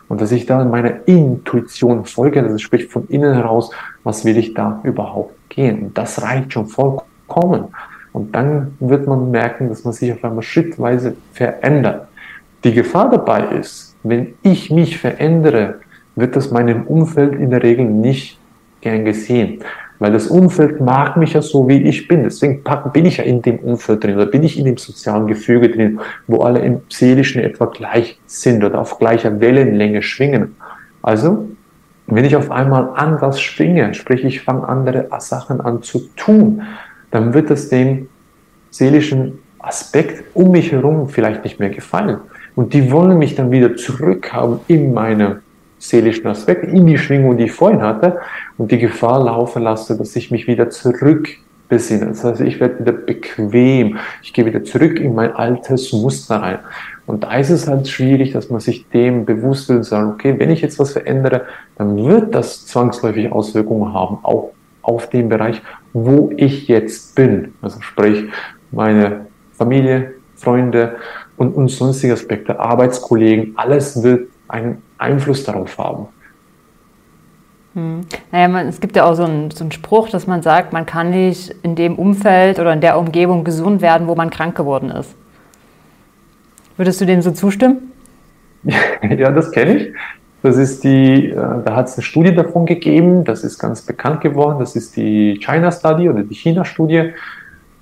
[0.08, 3.70] Und dass ich da meiner Intuition folge, das spricht von innen heraus,
[4.02, 5.92] was will ich da überhaupt gehen.
[5.94, 7.66] Das reicht schon vollkommen.
[8.12, 12.08] Und dann wird man merken, dass man sich auf einmal schrittweise verändert.
[12.64, 15.76] Die Gefahr dabei ist, wenn ich mich verändere,
[16.16, 18.39] wird das meinem Umfeld in der Regel nicht
[18.80, 19.62] gern gesehen.
[19.98, 22.22] Weil das Umfeld mag mich ja so, wie ich bin.
[22.22, 22.62] Deswegen
[22.92, 26.00] bin ich ja in dem Umfeld drin oder bin ich in dem sozialen Gefüge drin,
[26.26, 30.56] wo alle im Seelischen etwa gleich sind oder auf gleicher Wellenlänge schwingen.
[31.02, 31.48] Also,
[32.06, 36.62] wenn ich auf einmal anders schwinge, sprich ich fange andere Sachen an zu tun,
[37.10, 38.08] dann wird es dem
[38.70, 42.20] seelischen Aspekt um mich herum vielleicht nicht mehr gefallen.
[42.56, 45.42] Und die wollen mich dann wieder zurückhaben in meine
[45.80, 48.18] seelischen Aspekt, in die Schwingung, die ich vorhin hatte,
[48.58, 52.06] und die Gefahr laufen lasse, dass ich mich wieder zurückbesinne.
[52.06, 56.58] Das heißt, ich werde wieder bequem, ich gehe wieder zurück in mein altes Muster rein.
[57.06, 60.34] Und da ist es halt schwierig, dass man sich dem bewusst wird und sagt, okay,
[60.38, 65.62] wenn ich jetzt was verändere, dann wird das zwangsläufig Auswirkungen haben, auch auf den Bereich,
[65.94, 67.54] wo ich jetzt bin.
[67.62, 68.26] Also sprich,
[68.70, 70.96] meine Familie, Freunde
[71.36, 76.08] und, und sonstige Aspekte, Arbeitskollegen, alles wird einen Einfluss darauf haben.
[77.74, 78.00] Hm.
[78.32, 80.86] Naja, man, es gibt ja auch so einen, so einen Spruch, dass man sagt, man
[80.86, 84.90] kann nicht in dem Umfeld oder in der Umgebung gesund werden, wo man krank geworden
[84.90, 85.14] ist.
[86.76, 87.92] Würdest du dem so zustimmen?
[88.64, 89.94] ja, das kenne ich.
[90.42, 94.22] Das ist die, äh, da hat es eine Studie davon gegeben, das ist ganz bekannt
[94.22, 97.12] geworden, das ist die China Study oder die China-Studie.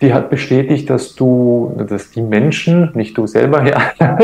[0.01, 3.65] Die hat bestätigt, dass du, dass die Menschen, nicht du selber,
[4.01, 4.17] ja,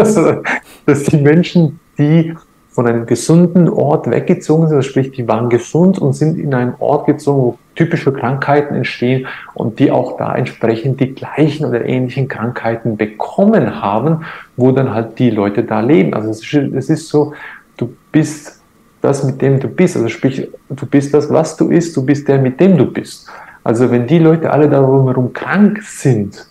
[0.87, 2.35] dass die Menschen, die
[2.75, 7.07] von einem gesunden Ort weggezogen sind, sprich, die waren gesund und sind in einen Ort
[7.07, 12.97] gezogen, wo typische Krankheiten entstehen und die auch da entsprechend die gleichen oder ähnlichen Krankheiten
[12.97, 14.25] bekommen haben,
[14.57, 16.15] wo dann halt die Leute da leben.
[16.15, 17.33] Also es ist, es ist so,
[17.77, 18.61] du bist
[19.01, 19.97] das, mit dem du bist.
[19.97, 23.29] Also sprich, du bist das, was du isst, du bist der, mit dem du bist.
[23.63, 26.45] Also wenn die Leute alle darum herum krank sind,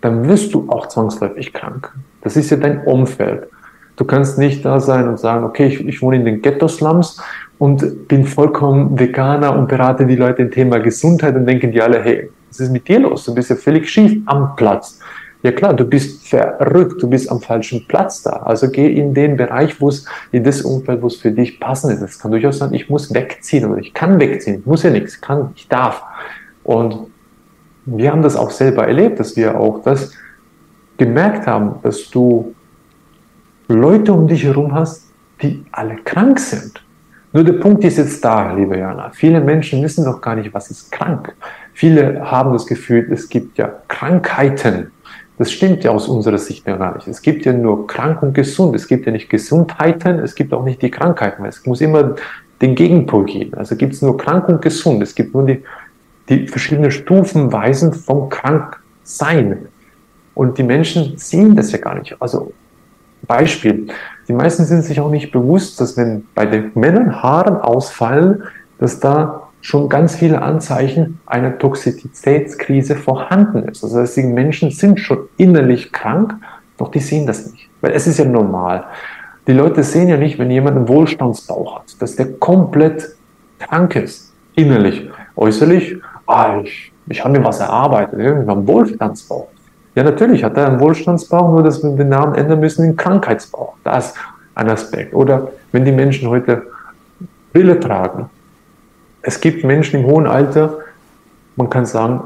[0.00, 1.92] dann wirst du auch zwangsläufig krank.
[2.22, 3.48] Das ist ja dein Umfeld.
[3.96, 7.22] Du kannst nicht da sein und sagen, okay, ich, ich wohne in den Ghetto-Slums
[7.58, 12.02] und bin vollkommen Veganer und berate die Leute im Thema Gesundheit und denken die alle,
[12.02, 13.24] hey, was ist mit dir los?
[13.24, 14.98] Du bist ja völlig schief am Platz.
[15.42, 18.30] Ja klar, du bist verrückt, du bist am falschen Platz da.
[18.30, 21.92] Also geh in den Bereich, wo es, in das Umfeld, wo es für dich passend
[21.92, 22.00] ist.
[22.00, 24.60] Es kann durchaus sein, ich muss wegziehen oder ich kann wegziehen.
[24.60, 26.02] Ich muss ja nichts, kann, ich darf.
[26.62, 27.08] Und
[27.84, 30.12] wir haben das auch selber erlebt, dass wir auch das
[30.96, 32.54] gemerkt haben, dass du
[33.68, 35.10] Leute um dich herum hast,
[35.42, 36.82] die alle krank sind.
[37.32, 39.10] Nur der Punkt ist jetzt da, liebe Jana.
[39.10, 41.34] Viele Menschen wissen doch gar nicht, was ist krank.
[41.72, 44.92] Viele haben das Gefühl, es gibt ja Krankheiten.
[45.36, 47.08] Das stimmt ja aus unserer Sicht ja gar nicht.
[47.08, 48.76] Es gibt ja nur krank und gesund.
[48.76, 51.44] Es gibt ja nicht Gesundheiten, es gibt auch nicht die Krankheiten.
[51.44, 52.14] Es muss immer
[52.62, 53.54] den Gegenpol geben.
[53.54, 55.02] Also gibt es nur krank und gesund.
[55.02, 55.64] Es gibt nur die
[56.28, 59.68] die verschiedenen Stufen weisen vom Kranksein.
[60.34, 62.16] Und die Menschen sehen das ja gar nicht.
[62.20, 62.52] Also
[63.26, 63.88] Beispiel.
[64.28, 68.44] Die meisten sind sich auch nicht bewusst, dass wenn bei den Männern Haaren ausfallen,
[68.78, 73.82] dass da schon ganz viele Anzeichen einer Toxizitätskrise vorhanden ist.
[73.82, 76.34] Also die Menschen sind schon innerlich krank,
[76.76, 77.70] doch die sehen das nicht.
[77.80, 78.84] Weil es ist ja normal.
[79.46, 83.16] Die Leute sehen ja nicht, wenn jemand einen Wohlstandsbauch hat, dass der komplett
[83.58, 85.08] krank ist, innerlich.
[85.36, 89.48] Äußerlich, ah, ich, ich habe mir was erarbeitet, ich habe einen Wohlstandsbauch.
[89.94, 93.74] Ja, natürlich hat er einen Wohlstandsbauch, nur dass wir den Namen ändern müssen in Krankheitsbauch.
[93.84, 94.16] Das ist
[94.54, 95.14] ein Aspekt.
[95.14, 96.62] Oder wenn die Menschen heute
[97.52, 98.28] Brille tragen.
[99.22, 100.78] Es gibt Menschen im hohen Alter,
[101.56, 102.22] man kann sagen,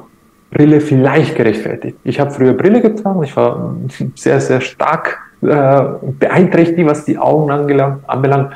[0.51, 1.99] Brille vielleicht gerechtfertigt.
[2.03, 3.77] Ich habe früher Brille getragen, ich war
[4.15, 5.83] sehr, sehr stark äh,
[6.19, 8.55] beeinträchtigt, was die Augen anbelangt.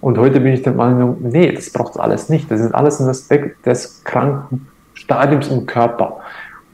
[0.00, 2.50] Und heute bin ich der Meinung, nee, das braucht alles nicht.
[2.50, 6.18] Das ist alles ein Aspekt des kranken Stadiums im Körper.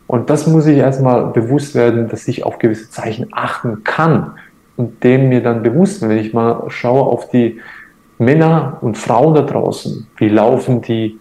[0.09, 4.33] Und das muss ich erstmal bewusst werden, dass ich auf gewisse Zeichen achten kann.
[4.77, 7.61] Und dem mir dann bewusst, wenn ich mal schaue auf die
[8.19, 11.19] Männer und Frauen da draußen, wie laufen die,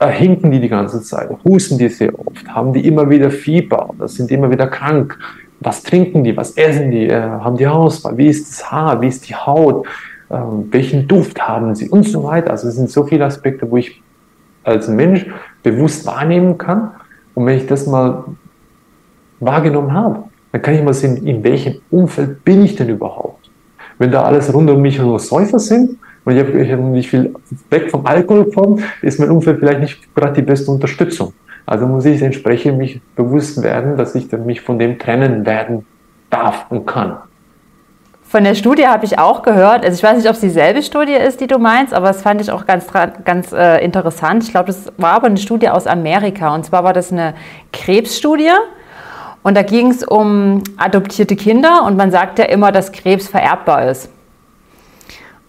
[0.00, 3.90] äh, hinken die die ganze Zeit, husten die sehr oft, haben die immer wieder Fieber,
[3.98, 5.18] das sind immer wieder krank,
[5.60, 9.08] was trinken die, was essen die, äh, haben die Hausfall, wie ist das Haar, wie
[9.08, 9.86] ist die Haut,
[10.28, 10.36] äh,
[10.70, 12.50] welchen Duft haben sie und so weiter.
[12.50, 14.02] Also es sind so viele Aspekte, wo ich
[14.64, 15.26] als Mensch
[15.62, 16.90] bewusst wahrnehmen kann
[17.34, 18.24] und wenn ich das mal
[19.40, 23.50] wahrgenommen habe, dann kann ich mal sehen, in welchem Umfeld bin ich denn überhaupt?
[23.98, 27.34] Wenn da alles rund um mich nur Säufer sind und ich habe nicht viel
[27.70, 31.32] weg vom Alkohol komme, ist mein Umfeld vielleicht nicht gerade die beste Unterstützung.
[31.66, 35.86] Also muss ich entsprechend mich bewusst werden, dass ich mich von dem trennen werden
[36.30, 37.16] darf und kann.
[38.34, 41.12] Von der Studie habe ich auch gehört, also ich weiß nicht, ob es dieselbe Studie
[41.12, 42.86] ist, die du meinst, aber das fand ich auch ganz,
[43.24, 44.42] ganz äh, interessant.
[44.42, 46.52] Ich glaube, das war aber eine Studie aus Amerika.
[46.52, 47.34] Und zwar war das eine
[47.72, 48.50] Krebsstudie.
[49.44, 53.88] Und da ging es um adoptierte Kinder und man sagt ja immer, dass Krebs vererbbar
[53.88, 54.10] ist.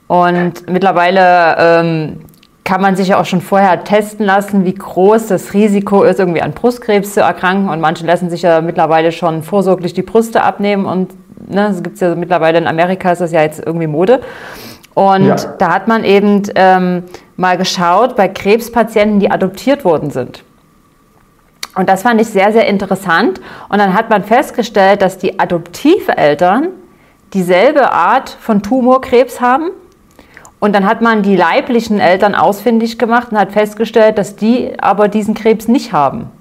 [0.05, 2.19] Und mittlerweile ähm,
[2.65, 6.43] kann man sich ja auch schon vorher testen lassen, wie groß das Risiko ist, irgendwie
[6.43, 7.67] an Brustkrebs zu erkranken.
[7.67, 11.09] Und manche lassen sich ja mittlerweile schon vorsorglich die Brüste abnehmen und
[11.47, 14.21] ne, das gibt es ja mittlerweile in Amerika, ist das ja jetzt irgendwie Mode.
[14.93, 15.35] Und ja.
[15.57, 17.03] da hat man eben ähm,
[17.35, 20.43] mal geschaut bei Krebspatienten, die adoptiert worden sind.
[21.75, 23.41] Und das fand ich sehr, sehr interessant.
[23.67, 26.69] Und dann hat man festgestellt, dass die Adoptiveltern
[27.33, 29.71] dieselbe Art von Tumorkrebs haben.
[30.59, 35.09] Und dann hat man die leiblichen Eltern ausfindig gemacht und hat festgestellt, dass die aber
[35.09, 36.31] diesen Krebs nicht haben.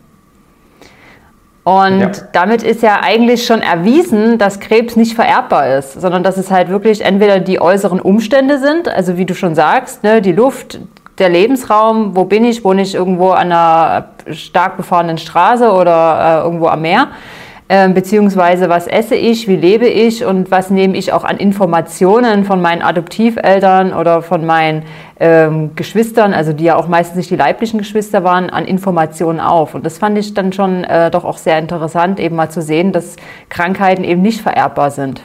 [1.65, 2.11] Und ja.
[2.33, 6.69] damit ist ja eigentlich schon erwiesen, dass Krebs nicht vererbbar ist, sondern dass es halt
[6.69, 10.79] wirklich entweder die äußeren Umstände sind, also wie du schon sagst, ne, die Luft,
[11.19, 16.45] der Lebensraum, wo bin ich, wohne ich irgendwo an einer stark befahrenen Straße oder äh,
[16.45, 17.09] irgendwo am Meer,
[17.69, 22.45] ähm, beziehungsweise was esse ich, wie lebe ich und was nehme ich auch an Informationen
[22.45, 24.83] von meinen Adoptiveltern oder von meinen
[25.19, 29.75] ähm, Geschwistern, also die ja auch meistens nicht die leiblichen Geschwister waren, an Informationen auf.
[29.75, 32.93] Und das fand ich dann schon äh, doch auch sehr interessant, eben mal zu sehen,
[32.93, 33.17] dass
[33.49, 35.23] Krankheiten eben nicht vererbbar sind.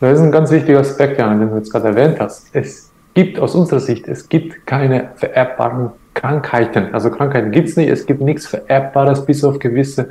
[0.00, 2.48] Das ist ein ganz wichtiger Aspekt, Jan, den du jetzt gerade erwähnt hast.
[2.52, 6.92] Es gibt aus unserer Sicht, es gibt keine vererbbaren Krankheiten.
[6.92, 10.10] Also Krankheiten gibt es nicht, es gibt nichts Vererbbares bis auf gewisse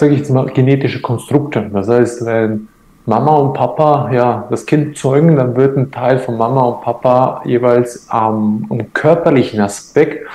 [0.00, 1.70] sage ich jetzt mal, genetische Konstrukte.
[1.72, 2.68] Das heißt, wenn
[3.06, 7.42] Mama und Papa ja das Kind zeugen, dann wird ein Teil von Mama und Papa
[7.44, 10.26] jeweils ähm, um körperlichen Aspekt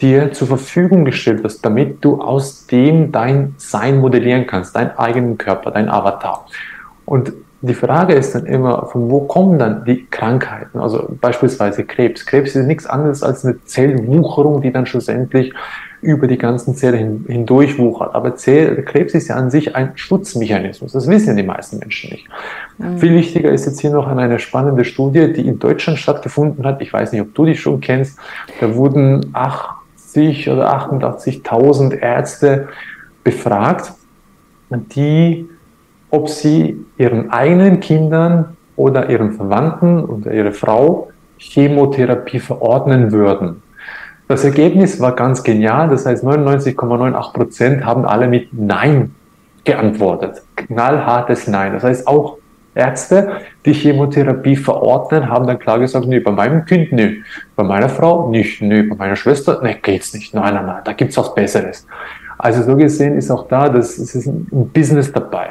[0.00, 5.38] dir zur Verfügung gestellt wird, damit du aus dem dein Sein modellieren kannst, deinen eigenen
[5.38, 6.46] Körper, dein Avatar.
[7.04, 10.78] Und die Frage ist dann immer, von wo kommen dann die Krankheiten?
[10.78, 12.24] Also beispielsweise Krebs.
[12.24, 15.52] Krebs ist nichts anderes als eine Zellwucherung, die dann schlussendlich
[16.00, 18.14] über die ganzen Zellen hindurch wuchert.
[18.14, 20.92] Aber Zell, Krebs ist ja an sich ein Schutzmechanismus.
[20.92, 22.28] Das wissen ja die meisten Menschen nicht.
[22.78, 22.98] Mhm.
[22.98, 26.80] Viel wichtiger ist jetzt hier noch eine spannende Studie, die in Deutschland stattgefunden hat.
[26.80, 28.18] Ich weiß nicht, ob du die schon kennst.
[28.60, 32.68] Da wurden 80 oder 88.000 Ärzte
[33.24, 33.92] befragt,
[34.70, 35.48] die,
[36.10, 43.62] ob sie ihren eigenen Kindern oder ihren Verwandten oder ihre Frau Chemotherapie verordnen würden.
[44.28, 45.88] Das Ergebnis war ganz genial.
[45.88, 49.14] Das heißt, 99,98 Prozent haben alle mit Nein
[49.64, 50.42] geantwortet.
[50.54, 51.72] Knallhartes Nein.
[51.72, 52.36] Das heißt, auch
[52.74, 57.22] Ärzte, die Chemotherapie verordnen, haben dann klar gesagt, nee, bei meinem Kind nee,
[57.56, 60.32] bei meiner Frau nicht, nee, bei meiner Schwester, nee, geht's nicht.
[60.34, 61.86] Nein, nein, nein, da gibt's was Besseres.
[62.38, 65.50] Also so gesehen ist auch da, das, ist ein Business dabei.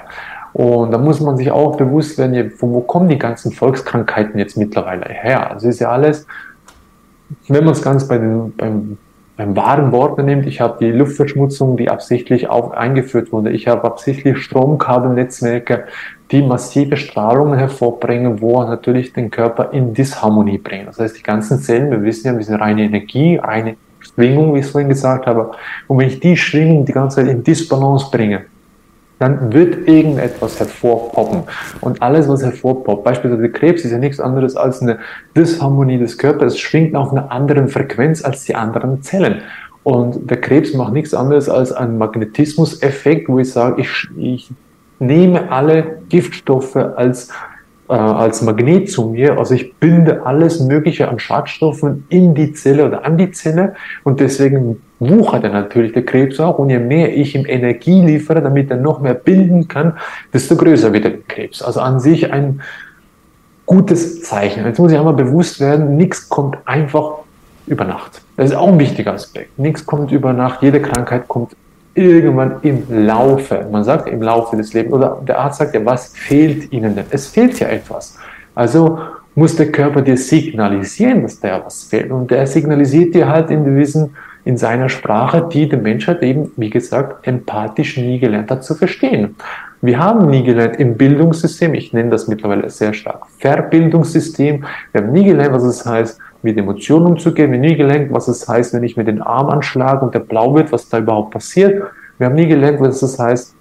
[0.54, 4.56] Und da muss man sich auch bewusst werden, von wo kommen die ganzen Volkskrankheiten jetzt
[4.56, 5.52] mittlerweile her?
[5.52, 6.26] Also ist ja alles
[7.48, 8.98] wenn man es ganz bei den, beim
[9.38, 13.52] beim wahren Worte nimmt, ich habe die Luftverschmutzung, die absichtlich auch eingeführt wurde.
[13.52, 15.86] Ich habe absichtlich Stromkabelnetzwerke,
[16.32, 20.88] die massive Strahlungen hervorbringen, wo natürlich den Körper in Disharmonie bringen.
[20.88, 24.60] Das heißt, die ganzen Zellen, wir wissen ja, wir sind reine Energie, reine Schwingung, wie
[24.60, 25.52] ich es vorhin gesagt habe.
[25.88, 28.46] Und wenn ich die Schwingung die ganze Zeit in Disbalance bringe,
[29.20, 31.44] dann wird irgendetwas hervorpoppen.
[31.82, 35.00] Und alles, was hervorpoppt, beispielsweise Krebs, ist ja nichts anderes als eine
[35.36, 36.54] Disharmonie des Körpers.
[36.54, 39.42] Es schwingt auf einer anderen Frequenz als die anderen Zellen.
[39.84, 44.52] Und der Krebs macht nichts anderes als einen Magnetismus-Effekt, wo ich sage, ich, ich
[45.00, 47.30] nehme alle Giftstoffe als
[47.90, 49.38] äh, als Magnet zu mir.
[49.38, 54.20] Also ich binde alles Mögliche an Schadstoffen in die Zelle oder an die Zelle und
[54.20, 58.72] deswegen wuchert er natürlich der Krebs auch und je mehr ich ihm Energie liefere, damit
[58.72, 59.94] er noch mehr binden kann,
[60.34, 61.62] desto größer wird der Krebs.
[61.62, 62.62] Also an sich ein
[63.66, 64.66] gutes Zeichen.
[64.66, 67.20] Jetzt muss ich einmal bewusst werden, nichts kommt einfach
[67.68, 68.22] über Nacht.
[68.38, 69.60] Das ist auch ein wichtiger Aspekt.
[69.60, 70.64] Nichts kommt über Nacht.
[70.64, 71.56] Jede Krankheit kommt
[71.98, 76.10] irgendwann im Laufe, man sagt im Laufe des Lebens, oder der Arzt sagt ja, was
[76.16, 77.06] fehlt Ihnen denn?
[77.10, 78.18] Es fehlt ja etwas.
[78.56, 79.00] Also
[79.36, 82.12] muss der Körper dir signalisieren, dass da was fehlt.
[82.12, 86.52] Und der signalisiert dir halt in gewissen, in seiner Sprache, die der Mensch hat eben,
[86.56, 89.36] wie gesagt, empathisch nie gelernt hat zu verstehen.
[89.82, 95.12] Wir haben nie gelernt im Bildungssystem, ich nenne das mittlerweile sehr stark Verbildungssystem, wir haben
[95.12, 97.52] nie gelernt, was es heißt, mit Emotionen umzugehen.
[97.52, 100.20] Wir haben nie gelernt, was es heißt, wenn ich mir den Arm anschlage und der
[100.20, 101.84] blau wird, was da überhaupt passiert.
[102.18, 103.56] Wir haben nie gelernt, was es heißt,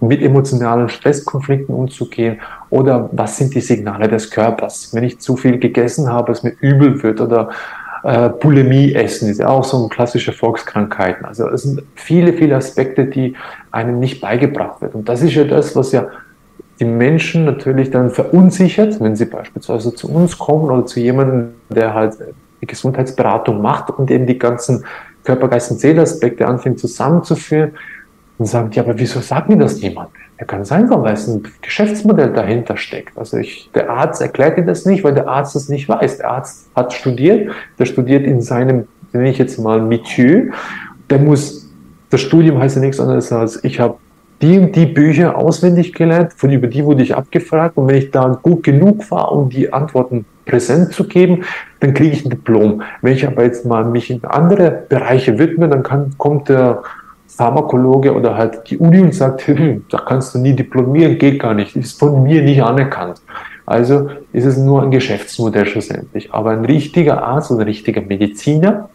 [0.00, 4.90] mit emotionalen Stresskonflikten umzugehen oder was sind die Signale des Körpers.
[4.92, 7.50] Wenn ich zu viel gegessen habe, es mir übel wird oder
[8.02, 11.24] äh, Bulimie essen, ist ja auch so eine klassische Volkskrankheiten.
[11.24, 13.34] Also es sind viele, viele Aspekte, die
[13.70, 14.94] einem nicht beigebracht wird.
[14.94, 16.06] Und das ist ja das, was ja
[16.78, 21.94] die Menschen natürlich dann verunsichert, wenn sie beispielsweise zu uns kommen oder zu jemandem, der
[21.94, 22.16] halt
[22.60, 24.84] die Gesundheitsberatung macht und eben die ganzen
[25.24, 27.72] Körper, Geist und Seeleaspekte anfängt zusammenzuführen
[28.38, 30.10] und sagen, ja, aber wieso sagt mir das niemand?
[30.38, 33.16] Ja, ganz einfach, weil es ein Geschäftsmodell dahinter steckt.
[33.16, 36.18] Also ich, der Arzt erklärt dir das nicht, weil der Arzt das nicht weiß.
[36.18, 40.52] Der Arzt hat studiert, der studiert in seinem, nenne ich jetzt mal Metier,
[41.08, 41.70] der muss,
[42.10, 43.96] das Studium heißt ja nichts anderes als, ich habe
[44.42, 48.10] die und die Bücher auswendig gelernt, von über die wurde ich abgefragt und wenn ich
[48.10, 51.44] da gut genug war, um die Antworten präsent zu geben,
[51.80, 52.82] dann kriege ich ein Diplom.
[53.02, 56.82] Wenn ich aber jetzt mal mich in andere Bereiche widme, dann kann, kommt der
[57.28, 61.54] Pharmakologe oder halt die Uni und sagt, hm, da kannst du nie diplomieren, geht gar
[61.54, 63.20] nicht, ist von mir nicht anerkannt.
[63.66, 66.32] Also ist es nur ein Geschäftsmodell schlussendlich.
[66.32, 68.88] Aber ein richtiger Arzt oder ein richtiger Mediziner,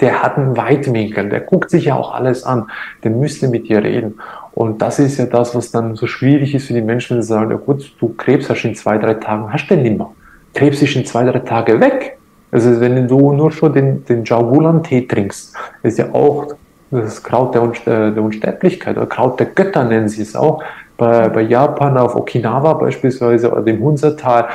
[0.00, 2.70] der hat einen Weitwinkel, der guckt sich ja auch alles an,
[3.02, 4.18] der müsste mit dir reden.
[4.52, 7.28] Und das ist ja das, was dann so schwierig ist für die Menschen, wenn sie
[7.28, 10.10] sagen, ja gut, du Krebs hast in zwei, drei Tagen, hast du den nicht mehr.
[10.54, 12.18] Krebs ist in zwei, drei Tagen weg.
[12.50, 16.54] Also wenn du nur schon den, den Jaugulan-Tee trinkst, ist ja auch
[16.90, 20.62] das Kraut der, äh, der Unsterblichkeit oder Kraut der Götter nennen sie es auch.
[20.96, 24.48] Bei, bei Japan auf Okinawa beispielsweise oder dem Hunsertal,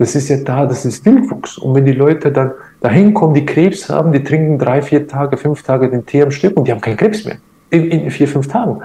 [0.00, 1.58] das ist ja da, das ist Wildwuchs.
[1.58, 5.36] Und wenn die Leute dann dahin kommen, die Krebs haben, die trinken drei, vier Tage,
[5.36, 7.36] fünf Tage den Tee am Stück und die haben keinen Krebs mehr.
[7.70, 8.82] In, in vier, fünf Tagen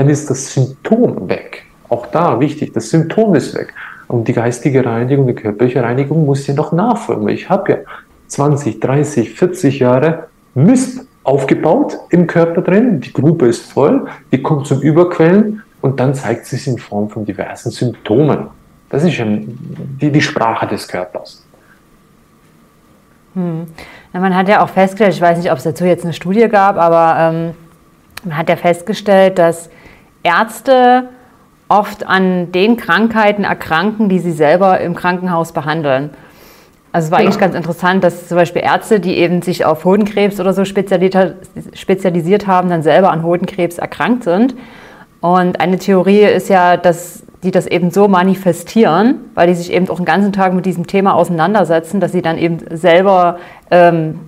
[0.00, 1.64] dann ist das Symptom weg.
[1.90, 3.74] Auch da wichtig, das Symptom ist weg.
[4.08, 7.28] Und die geistige Reinigung, die körperliche Reinigung muss ja noch nachfolgen.
[7.28, 7.78] Ich habe ja
[8.28, 13.00] 20, 30, 40 Jahre Mist aufgebaut im Körper drin.
[13.00, 17.24] Die Grube ist voll, die kommt zum Überquellen und dann zeigt sich in Form von
[17.24, 18.48] diversen Symptomen.
[18.90, 21.44] Das ist ja die, die Sprache des Körpers.
[23.34, 23.66] Hm.
[24.12, 26.48] Ja, man hat ja auch festgestellt, ich weiß nicht, ob es dazu jetzt eine Studie
[26.48, 27.54] gab, aber ähm,
[28.24, 29.70] man hat ja festgestellt, dass
[30.24, 31.08] Ärzte
[31.68, 36.10] oft an den Krankheiten erkranken, die sie selber im Krankenhaus behandeln.
[36.90, 37.26] Also es war ja.
[37.26, 42.48] eigentlich ganz interessant, dass zum Beispiel Ärzte, die eben sich auf Hodenkrebs oder so spezialisiert
[42.48, 44.56] haben, dann selber an Hodenkrebs erkrankt sind.
[45.20, 49.88] Und eine Theorie ist ja, dass die das eben so manifestieren, weil die sich eben
[49.88, 53.38] auch den ganzen Tag mit diesem Thema auseinandersetzen, dass sie dann eben selber
[53.70, 54.20] ähm,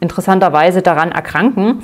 [0.00, 1.82] interessanterweise daran erkranken.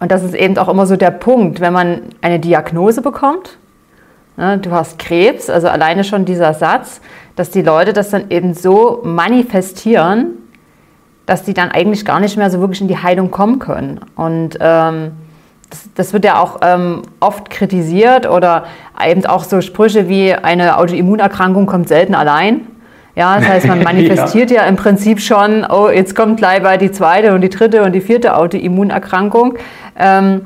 [0.00, 3.58] Und das ist eben auch immer so der Punkt, wenn man eine Diagnose bekommt,
[4.36, 7.00] ne, du hast Krebs, also alleine schon dieser Satz,
[7.36, 10.38] dass die Leute das dann eben so manifestieren,
[11.24, 14.00] dass die dann eigentlich gar nicht mehr so wirklich in die Heilung kommen können.
[14.14, 15.12] Und ähm,
[15.70, 18.66] das, das, wird ja auch ähm, oft kritisiert oder
[19.04, 22.66] eben auch so Sprüche wie eine Autoimmunerkrankung kommt selten allein.
[23.16, 24.62] Ja, das heißt, man manifestiert ja.
[24.62, 24.68] ja.
[24.68, 28.00] im Prinzip schon, oh, jetzt kommt gleich bei die zweite und die dritte und die
[28.00, 29.54] vierte Autoimmunerkrankung.
[29.98, 30.42] Ähm,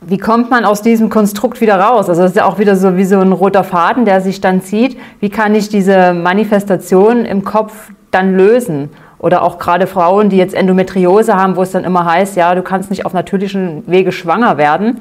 [0.00, 2.08] wie kommt man aus diesem Konstrukt wieder raus?
[2.08, 4.62] Also das ist ja auch wieder so wie so ein roter Faden, der sich dann
[4.62, 4.98] zieht.
[5.20, 8.90] Wie kann ich diese Manifestation im Kopf dann lösen?
[9.18, 12.62] Oder auch gerade Frauen, die jetzt Endometriose haben, wo es dann immer heißt, ja, du
[12.62, 15.00] kannst nicht auf natürlichen Wege schwanger werden.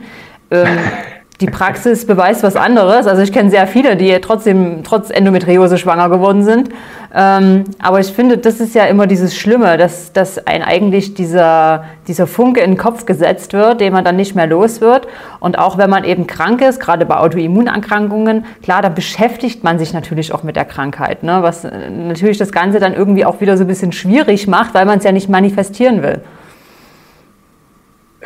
[0.51, 0.67] Ähm,
[1.41, 3.07] die Praxis beweist was anderes.
[3.07, 6.69] Also ich kenne sehr viele, die trotzdem trotz Endometriose schwanger geworden sind.
[7.13, 11.85] Ähm, aber ich finde, das ist ja immer dieses Schlimme, dass, dass ein eigentlich dieser,
[12.07, 15.07] dieser Funke in den Kopf gesetzt wird, den man dann nicht mehr los wird.
[15.39, 19.93] Und auch wenn man eben krank ist, gerade bei Autoimmunerkrankungen, klar, da beschäftigt man sich
[19.93, 21.39] natürlich auch mit der Krankheit, ne?
[21.41, 24.85] was äh, natürlich das Ganze dann irgendwie auch wieder so ein bisschen schwierig macht, weil
[24.85, 26.21] man es ja nicht manifestieren will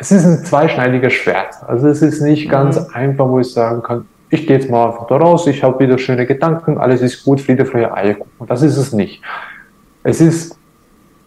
[0.00, 1.54] es ist ein zweischneidiges Schwert.
[1.66, 2.50] Also es ist nicht mhm.
[2.50, 5.78] ganz einfach, wo ich sagen kann, ich gehe jetzt mal einfach da raus, ich habe
[5.80, 8.30] wieder schöne Gedanken, alles ist gut, Friede, Freude, Eierkuchen.
[8.38, 9.20] Und das ist es nicht.
[10.02, 10.56] Es ist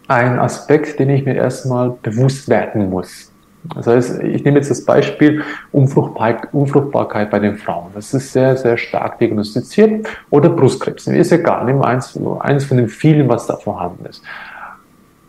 [0.07, 3.31] ein Aspekt, den ich mir erstmal bewusst werden muss.
[3.75, 7.91] Das heißt, ich nehme jetzt das Beispiel Unfruchtbarkeit, Unfruchtbarkeit bei den Frauen.
[7.93, 10.07] Das ist sehr, sehr stark diagnostiziert.
[10.29, 11.07] Oder Brustkrebs.
[11.07, 14.21] Mir ist egal, nimm eins, eins von den vielen, was da vorhanden ist.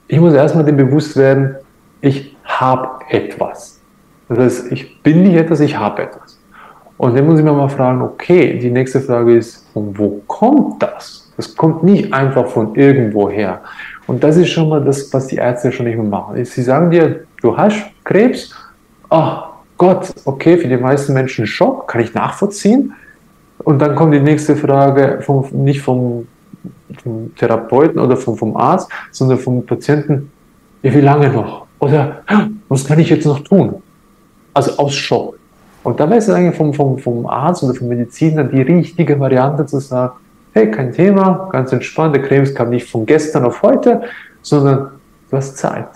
[0.09, 1.57] Ich muss erstmal dem bewusst werden,
[2.01, 3.81] ich habe etwas.
[4.29, 6.39] Das heißt, ich bin nicht etwas, ich habe etwas.
[6.97, 10.83] Und dann muss ich mir mal fragen, okay, die nächste Frage ist, von wo kommt
[10.83, 11.33] das?
[11.37, 13.61] Das kommt nicht einfach von irgendwo her.
[14.07, 16.45] Und das ist schon mal das, was die Ärzte schon nicht mehr machen.
[16.45, 18.55] Sie sagen dir, du hast Krebs.
[19.11, 22.93] Ach Gott, okay, für die meisten Menschen Schock, kann ich nachvollziehen.
[23.59, 26.29] Und dann kommt die nächste Frage vom, nicht vom,
[27.03, 30.31] vom Therapeuten oder vom, vom Arzt, sondern vom Patienten,
[30.83, 31.64] wie lange noch?
[31.85, 32.23] Oder
[32.71, 33.83] was kann ich jetzt noch tun?
[34.55, 35.39] Also aus Schock.
[35.83, 39.67] Und dabei ist es eigentlich vom, vom, vom Arzt oder vom Mediziner die richtige Variante
[39.67, 40.15] zu sagen,
[40.55, 44.01] hey, kein Thema, ganz entspannt, der Krebs kam nicht von gestern auf heute,
[44.41, 44.93] sondern
[45.31, 45.89] du hast Zeit.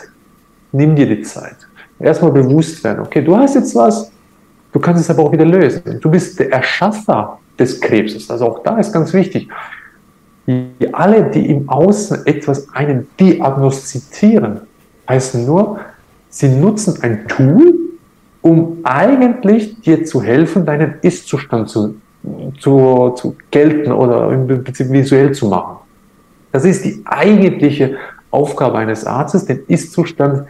[0.73, 1.57] Nimm dir die Zeit.
[1.99, 4.13] Erstmal bewusst werden, okay, du hast jetzt was,
[4.73, 6.01] du kannst es aber auch wieder lösen.
[6.01, 8.31] Du bist der Erschaffer des Krebses.
[8.31, 9.49] Also auch da ist ganz wichtig.
[10.47, 14.68] Die, alle, die im Außen etwas einen diagnostizieren,
[15.09, 15.81] heißen nur,
[16.29, 17.75] sie nutzen ein Tool,
[18.43, 21.97] um eigentlich dir zu helfen, deinen Ist-Zustand zu,
[22.61, 25.79] zu, zu gelten oder visuell zu machen.
[26.53, 27.97] Das ist die eigentliche
[28.31, 30.47] Aufgabe eines Arztes, den Ist-Zustand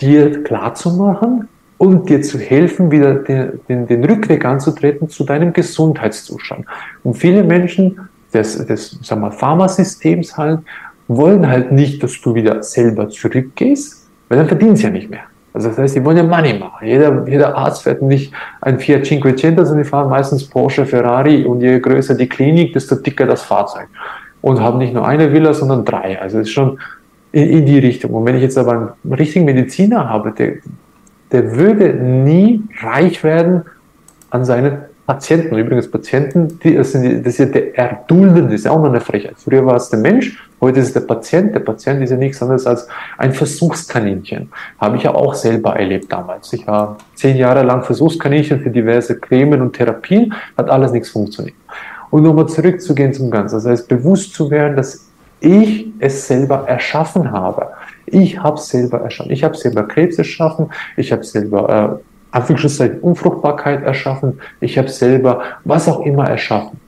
[0.00, 1.48] dir klar zu machen
[1.78, 6.66] und dir zu helfen, wieder den, den, den Rückweg anzutreten zu deinem Gesundheitszustand.
[7.02, 10.60] Und viele Menschen des, des sagen wir, Pharmasystems halt
[11.16, 15.22] wollen halt nicht, dass du wieder selber zurückgehst, weil dann verdienen sie ja nicht mehr.
[15.54, 16.86] Also das heißt, die wollen ja Money machen.
[16.86, 18.32] Jeder, jeder Arzt fährt nicht
[18.62, 22.96] ein Fiat Cinquecento, sondern die fahren meistens Porsche, Ferrari und je größer die Klinik, desto
[22.96, 23.88] dicker das Fahrzeug.
[24.40, 26.20] Und haben nicht nur eine Villa, sondern drei.
[26.20, 26.78] Also es ist schon
[27.32, 28.12] in, in, die Richtung.
[28.12, 30.54] Und wenn ich jetzt aber einen richtigen Mediziner habe, der,
[31.30, 33.62] der würde nie reich werden
[34.30, 34.78] an seinen
[35.12, 35.56] Patienten.
[35.58, 39.00] Übrigens Patienten, die, das, sind, das ist ja der Erdulden, das ist auch noch eine
[39.00, 39.34] Frechheit.
[39.36, 41.54] Früher war es der Mensch, heute ist es der Patient.
[41.54, 42.88] Der Patient ist ja nichts anderes als
[43.18, 44.50] ein Versuchskaninchen.
[44.78, 46.50] Habe ich ja auch selber erlebt damals.
[46.54, 51.56] Ich war zehn Jahre lang Versuchskaninchen für diverse Cremen und Therapien, hat alles nichts funktioniert.
[52.10, 55.08] Und nochmal zurückzugehen zum Ganzen, das heißt bewusst zu werden, dass
[55.40, 57.68] ich es selber erschaffen habe.
[58.06, 59.32] Ich habe selber erschaffen.
[59.32, 60.70] Ich habe selber Krebs erschaffen.
[60.96, 66.80] Ich habe selber äh, Anführungszeichen Unfruchtbarkeit erschaffen, ich habe selber was auch immer erschaffen.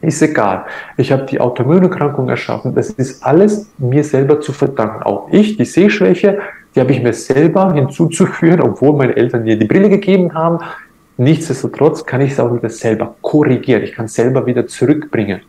[0.00, 0.64] Ist egal.
[0.96, 2.74] Ich habe die Autoimmunerkrankung erschaffen.
[2.74, 5.02] Das ist alles mir selber zu verdanken.
[5.02, 6.38] Auch ich, die Sehschwäche,
[6.74, 10.58] die habe ich mir selber hinzuzuführen, obwohl meine Eltern mir die Brille gegeben haben.
[11.16, 13.82] Nichtsdestotrotz kann ich es auch wieder selber korrigieren.
[13.82, 15.40] Ich kann es selber wieder zurückbringen.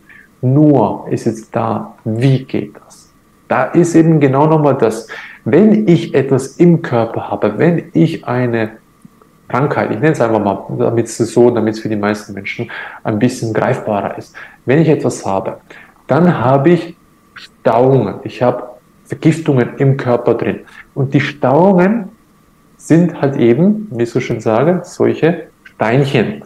[0.42, 3.12] Nur ist jetzt da, wie geht das?
[3.48, 5.08] Da ist eben genau nochmal das.
[5.46, 8.72] Wenn ich etwas im Körper habe, wenn ich eine
[9.48, 12.70] Krankheit, ich nenne es einfach mal, damit es so, damit es für die meisten Menschen
[13.04, 14.36] ein bisschen greifbarer ist.
[14.66, 15.58] Wenn ich etwas habe,
[16.08, 16.98] dann habe ich
[17.36, 18.64] Stauungen, ich habe
[19.06, 20.62] Vergiftungen im Körper drin.
[20.94, 22.10] Und die Stauungen
[22.76, 26.44] sind halt eben, wie ich so schön sage, solche Steinchen.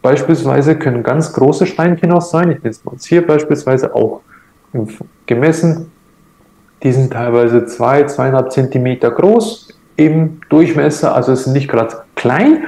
[0.00, 2.50] Beispielsweise können ganz große Steinchen auch sein.
[2.50, 4.22] Ich nenne es mal hier beispielsweise auch
[5.26, 5.90] gemessen.
[6.82, 9.68] Die sind teilweise zwei, zweieinhalb Zentimeter groß
[10.06, 12.64] im Durchmesser, also es sind nicht gerade klein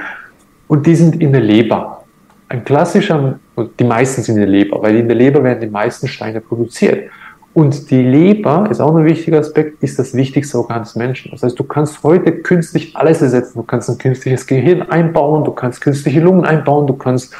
[0.67, 2.03] und die sind in der Leber.
[2.47, 3.39] Ein klassischer,
[3.79, 7.09] die meisten sind in der Leber, weil in der Leber werden die meisten Steine produziert.
[7.53, 11.31] Und die Leber, ist auch ein wichtiger Aspekt, ist das wichtigste Organ des Menschen.
[11.31, 13.59] Das heißt, du kannst heute künstlich alles ersetzen.
[13.59, 17.33] Du kannst ein künstliches Gehirn einbauen, du kannst künstliche Lungen einbauen, du kannst,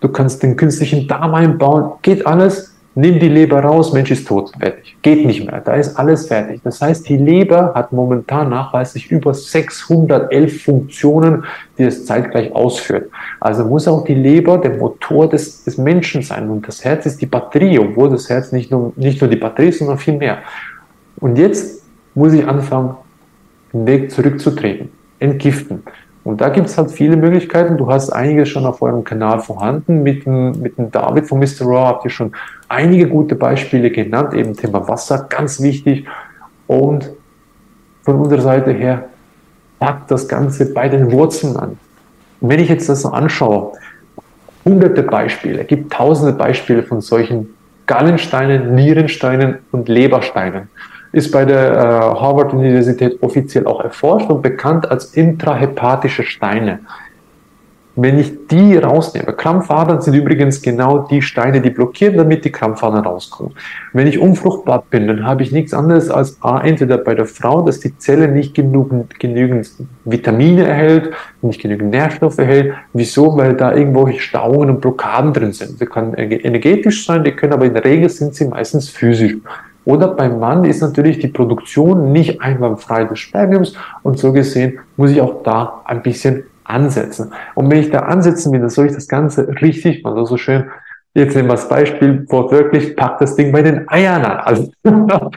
[0.00, 1.92] du kannst den künstlichen Darm einbauen.
[2.02, 4.96] Geht alles nimm die Leber raus, Mensch ist tot, fertig.
[5.02, 6.60] Geht nicht mehr, da ist alles fertig.
[6.62, 11.44] Das heißt, die Leber hat momentan nachweislich über 611 Funktionen,
[11.76, 13.10] die es zeitgleich ausführt.
[13.40, 17.20] Also muss auch die Leber der Motor des, des Menschen sein und das Herz ist
[17.20, 20.38] die Batterie, obwohl das Herz nicht nur, nicht nur die Batterie ist, sondern viel mehr.
[21.16, 21.82] Und jetzt
[22.14, 22.96] muss ich anfangen,
[23.72, 25.82] den Weg zurückzutreten, entgiften.
[26.24, 27.76] Und da gibt es halt viele Möglichkeiten.
[27.76, 30.02] Du hast einiges schon auf eurem Kanal vorhanden.
[30.02, 31.66] Mit dem, mit dem David von Mr.
[31.66, 32.32] Raw habt ihr schon
[32.68, 34.32] einige gute Beispiele genannt.
[34.32, 36.06] Eben Thema Wasser, ganz wichtig.
[36.66, 37.10] Und
[38.02, 39.04] von unserer Seite her,
[39.78, 41.78] packt das Ganze bei den Wurzeln an.
[42.40, 43.72] Und wenn ich jetzt das so anschaue,
[44.64, 47.54] hunderte Beispiele, gibt tausende Beispiele von solchen
[47.86, 50.68] Gallensteinen, Nierensteinen und Lebersteinen
[51.14, 51.76] ist bei der äh,
[52.20, 56.80] Harvard-Universität offiziell auch erforscht und bekannt als intrahepatische Steine.
[57.96, 63.04] Wenn ich die rausnehme, Krampfadern sind übrigens genau die Steine, die blockieren, damit die Krampfadern
[63.04, 63.52] rauskommen.
[63.92, 67.62] Wenn ich unfruchtbar bin, dann habe ich nichts anderes als A, entweder bei der Frau,
[67.62, 69.70] dass die Zelle nicht genügend, genügend
[70.04, 72.74] Vitamine erhält, nicht genügend Nährstoffe erhält.
[72.94, 73.36] Wieso?
[73.36, 75.78] Weil da irgendwelche Stauungen und Blockaden drin sind.
[75.78, 79.36] Sie können energetisch sein, die können aber in der Regel sind sie meistens physisch.
[79.84, 85.10] Oder beim Mann ist natürlich die Produktion nicht einwandfrei des Spermiums und so gesehen muss
[85.10, 87.32] ich auch da ein bisschen ansetzen.
[87.54, 90.18] Und wenn ich da ansetzen will, dann soll ich das Ganze richtig machen.
[90.18, 90.64] Also so schön,
[91.12, 94.38] jetzt nehmen wir das Beispiel, wortwörtlich, pack das Ding bei den Eiern an.
[94.38, 94.72] Also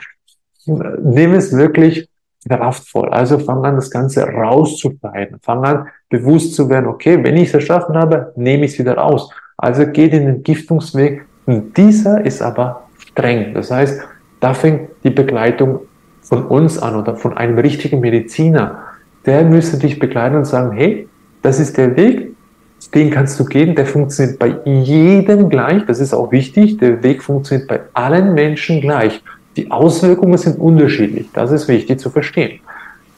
[0.65, 2.09] nehme es wirklich
[2.47, 3.09] kraftvoll.
[3.09, 5.39] Also fang an, das Ganze rauszuschneiden.
[5.41, 8.95] Fang an, bewusst zu werden, okay, wenn ich es erschaffen habe, nehme ich es wieder
[8.95, 9.29] raus.
[9.57, 11.25] Also geht in den Giftungsweg.
[11.45, 13.53] Und dieser ist aber streng.
[13.53, 14.01] Das heißt,
[14.39, 15.81] da fängt die Begleitung
[16.21, 18.83] von uns an oder von einem richtigen Mediziner.
[19.25, 21.07] Der müsste dich begleiten und sagen, hey,
[21.41, 22.33] das ist der Weg,
[22.93, 27.23] den kannst du gehen, der funktioniert bei jedem gleich, das ist auch wichtig, der Weg
[27.23, 29.21] funktioniert bei allen Menschen gleich.
[29.55, 32.59] Die Auswirkungen sind unterschiedlich, das ist wichtig zu verstehen.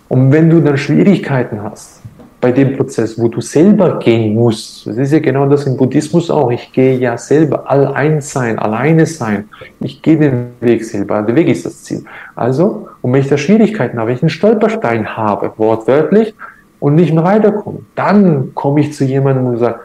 [0.08, 1.99] Und wenn du dann Schwierigkeiten hast,
[2.42, 4.88] bei dem Prozess, wo du selber gehen musst.
[4.88, 6.52] Das ist ja genau das im Buddhismus auch.
[6.52, 9.50] Ich gehe ja selber allein sein, alleine sein.
[9.82, 11.22] Ich gehe den Weg selber.
[11.22, 12.04] Der Weg ist das Ziel.
[12.36, 16.34] Also, und wenn ich da Schwierigkeiten habe, wenn ich einen Stolperstein habe, wortwörtlich,
[16.80, 19.80] und nicht mehr weiterkomme, dann komme ich zu jemandem und sage,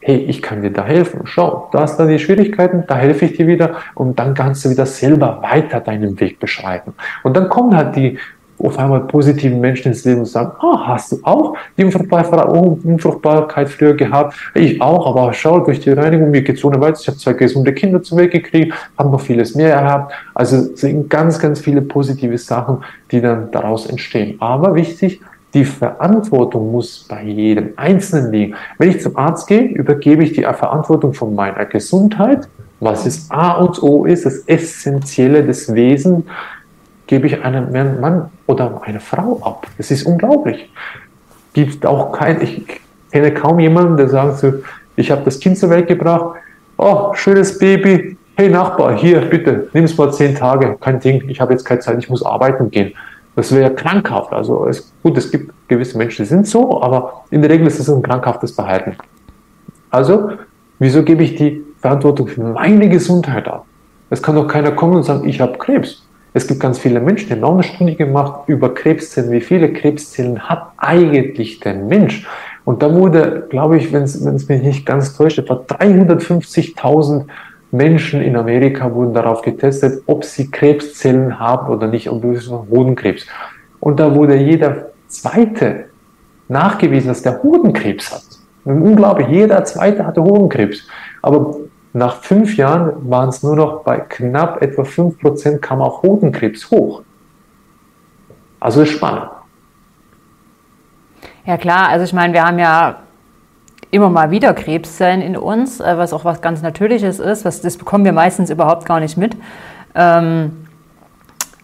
[0.00, 1.22] hey, ich kann dir da helfen.
[1.24, 4.70] Schau, da hast du die Schwierigkeiten, da helfe ich dir wieder und dann kannst du
[4.70, 6.94] wieder selber weiter deinen Weg beschreiten.
[7.22, 8.18] Und dann kommen halt die
[8.62, 13.94] auf einmal positiven Menschen ins Leben und sagen, ah, hast du auch die Unfruchtbarkeit früher
[13.94, 14.36] gehabt?
[14.54, 17.02] Ich auch, aber schau, durch die Reinigung, mir geht's ohne weiteres.
[17.02, 20.12] Ich habe zwei gesunde Kinder zur Welt gekriegt, habe noch vieles mehr gehabt.
[20.34, 22.78] Also es sind ganz, ganz viele positive Sachen,
[23.10, 24.36] die dann daraus entstehen.
[24.40, 25.20] Aber wichtig,
[25.54, 28.54] die Verantwortung muss bei jedem Einzelnen liegen.
[28.78, 32.48] Wenn ich zum Arzt gehe, übergebe ich die Verantwortung von meiner Gesundheit,
[32.78, 36.24] was es A und O ist, das Essentielle des Wesens,
[37.10, 39.66] gebe ich einem Mann oder eine Frau ab.
[39.76, 40.70] Das ist unglaublich.
[41.52, 42.80] Gibt auch kein, ich
[43.10, 44.52] kenne kaum jemanden, der sagt so,
[44.94, 46.36] ich habe das Kind zur Welt gebracht,
[46.76, 51.40] oh, schönes Baby, hey Nachbar, hier, bitte, nimm es mal zehn Tage, kein Ding, ich
[51.40, 52.92] habe jetzt keine Zeit, ich muss arbeiten gehen.
[53.34, 54.32] Das wäre krankhaft.
[54.32, 57.80] Also es, gut, es gibt gewisse Menschen, die sind so, aber in der Regel ist
[57.80, 58.96] es ein krankhaftes Verhalten.
[59.90, 60.30] Also,
[60.78, 63.66] wieso gebe ich die Verantwortung für meine Gesundheit ab?
[64.10, 66.06] Es kann doch keiner kommen und sagen, ich habe Krebs.
[66.32, 69.32] Es gibt ganz viele Menschen, die haben auch eine Studie gemacht über Krebszellen.
[69.32, 72.26] Wie viele Krebszellen hat eigentlich der Mensch?
[72.64, 77.24] Und da wurde, glaube ich, wenn es mich nicht ganz täuscht, etwa 350.000
[77.72, 83.26] Menschen in Amerika wurden darauf getestet, ob sie Krebszellen haben oder nicht, und ist Hodenkrebs.
[83.80, 85.86] Und da wurde jeder Zweite
[86.48, 88.22] nachgewiesen, dass der Hodenkrebs hat.
[88.64, 90.86] Unglaublich, jeder Zweite hatte Hodenkrebs.
[91.22, 91.56] Aber
[91.92, 97.02] nach fünf Jahren waren es nur noch bei knapp etwa 5% kam auch Hodenkrebs hoch.
[98.60, 99.28] Also ist spannend.
[101.46, 102.96] Ja klar, also ich meine, wir haben ja
[103.90, 107.44] immer mal wieder Krebszellen in uns, äh, was auch was ganz Natürliches ist.
[107.44, 109.36] Was, das bekommen wir meistens überhaupt gar nicht mit.
[109.94, 110.66] Ähm,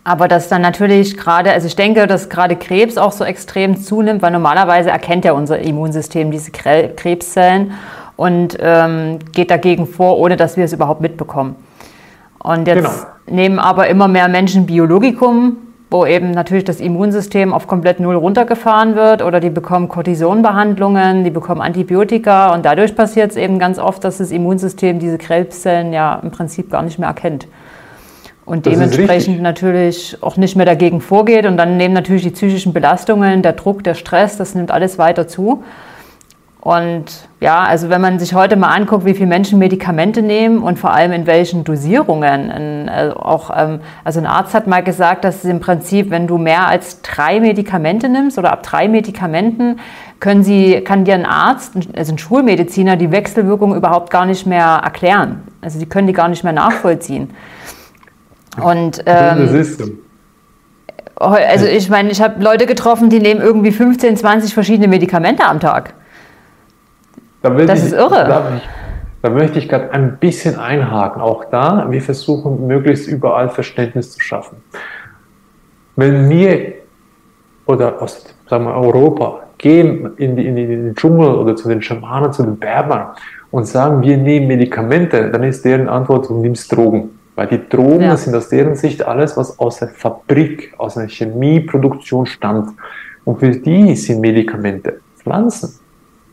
[0.02, 4.22] aber dass dann natürlich gerade, also ich denke, dass gerade Krebs auch so extrem zunimmt,
[4.22, 7.72] weil normalerweise erkennt ja unser Immunsystem diese Krebszellen
[8.16, 11.56] und ähm, geht dagegen vor, ohne dass wir es überhaupt mitbekommen.
[12.38, 12.90] Und jetzt genau.
[13.28, 15.56] nehmen aber immer mehr Menschen Biologikum,
[15.90, 21.30] wo eben natürlich das Immunsystem auf komplett Null runtergefahren wird oder die bekommen Cortisonbehandlungen, die
[21.30, 26.20] bekommen Antibiotika und dadurch passiert es eben ganz oft, dass das Immunsystem diese Krebszellen ja
[26.22, 27.46] im Prinzip gar nicht mehr erkennt.
[28.46, 31.46] Und das dementsprechend natürlich auch nicht mehr dagegen vorgeht.
[31.46, 35.26] Und dann nehmen natürlich die psychischen Belastungen, der Druck, der Stress, das nimmt alles weiter
[35.26, 35.64] zu.
[36.66, 37.04] Und
[37.38, 40.92] ja, also wenn man sich heute mal anguckt, wie viele Menschen Medikamente nehmen und vor
[40.92, 45.44] allem in welchen Dosierungen, in, also auch, ähm, also ein Arzt hat mal gesagt, dass
[45.44, 49.78] es im Prinzip, wenn du mehr als drei Medikamente nimmst oder ab drei Medikamenten,
[50.18, 54.80] können sie, kann dir ein Arzt, also ein Schulmediziner, die Wechselwirkung überhaupt gar nicht mehr
[54.82, 55.42] erklären.
[55.60, 57.30] Also sie können die gar nicht mehr nachvollziehen.
[58.60, 59.38] Und ähm,
[61.14, 65.60] Also ich meine, ich habe Leute getroffen, die nehmen irgendwie 15, 20 verschiedene Medikamente am
[65.60, 65.94] Tag.
[67.50, 68.24] Da das ich, ist irre.
[68.24, 68.60] Da,
[69.22, 71.20] da möchte ich gerade ein bisschen einhaken.
[71.22, 74.58] Auch da, wir versuchen möglichst überall Verständnis zu schaffen.
[75.96, 76.74] Wenn wir
[77.66, 82.32] oder aus sagen wir, Europa gehen in, die, in, den Dschungel oder zu den Schamanen,
[82.32, 83.08] zu den Berbern
[83.50, 87.18] und sagen, wir nehmen Medikamente, dann ist deren Antwort, du nimmst Drogen.
[87.34, 88.16] Weil die Drogen ja.
[88.16, 92.70] sind aus deren Sicht alles, was aus der Fabrik, aus der Chemieproduktion stammt.
[93.24, 95.78] Und für die sind Medikamente Pflanzen.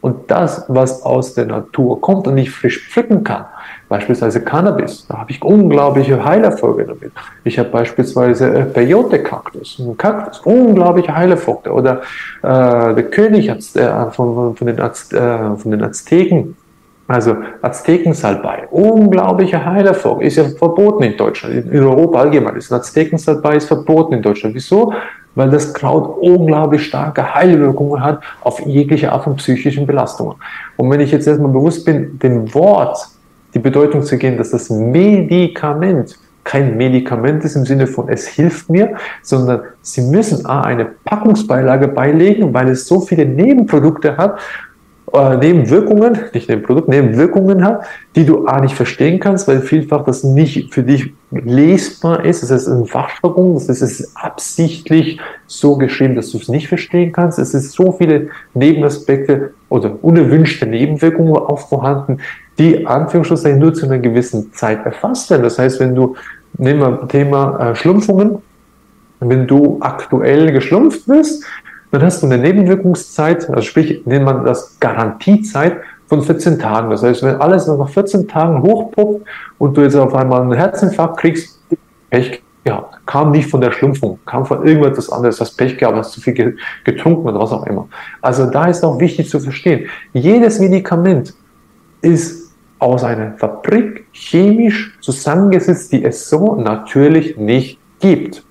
[0.04, 3.46] Und das, was aus der Natur kommt und ich frisch pflücken kann,
[3.88, 7.14] beispielsweise Cannabis, da habe ich unglaubliche Heilerfolge damit.
[7.46, 11.72] Ich habe beispielsweise äh, Peyote-Kaktus, ein Kaktus, unglaubliche Heilerfolge.
[11.72, 12.02] Oder
[12.42, 16.58] äh, der König äh, von, von, äh, von den Azteken,
[17.08, 23.68] also Aztekensalbei, unglaubliche Heilerfolg, ist ja verboten in Deutschland, in Europa allgemein ist Aztekensalbei ist
[23.68, 24.56] verboten in Deutschland.
[24.56, 24.94] Wieso?
[25.36, 30.36] Weil das Kraut unglaublich starke Heilwirkungen hat auf jegliche Art von psychischen Belastungen.
[30.78, 32.98] Und wenn ich jetzt erstmal bewusst bin, dem Wort
[33.54, 38.70] die Bedeutung zu geben, dass das Medikament kein Medikament ist im Sinne von es hilft
[38.70, 44.40] mir, sondern Sie müssen A, eine Packungsbeilage beilegen, weil es so viele Nebenprodukte hat,
[45.14, 47.86] äh, Nebenwirkungen, nicht Nebenprodukt, Nebenwirkungen hat,
[48.16, 52.42] die du A nicht verstehen kannst, weil vielfach das nicht für dich lesbar ist.
[52.42, 57.38] Das ist ein Fachjargon, es ist absichtlich so geschrieben, dass du es nicht verstehen kannst.
[57.38, 62.18] Es ist so viele Nebenaspekte oder unerwünschte Nebenwirkungen auch vorhanden,
[62.58, 65.44] die Anführungsschlusszeichen nur zu einer gewissen Zeit erfasst werden.
[65.44, 66.16] Das heißt, wenn du,
[66.58, 68.40] nehmen wir Thema äh, Schlumpfungen,
[69.20, 71.46] wenn du aktuell geschlumpft bist,
[71.94, 75.78] dann hast du eine Nebenwirkungszeit, also sprich, nennt man das Garantiezeit
[76.08, 76.90] von 14 Tagen.
[76.90, 79.24] Das heißt, wenn alles nach 14 Tagen hochpoppt
[79.60, 81.62] und du jetzt auf einmal einen Herzinfarkt kriegst,
[82.10, 82.98] Pech gehabt.
[83.06, 86.58] Kam nicht von der Schlumpfung, kam von irgendetwas anderes, hast Pech gehabt, hast zu viel
[86.84, 87.88] getrunken oder was auch immer.
[88.24, 91.36] Also da ist auch wichtig zu verstehen, jedes Medikament
[92.02, 98.44] ist aus einer Fabrik chemisch zusammengesetzt, die es so natürlich nicht gibt.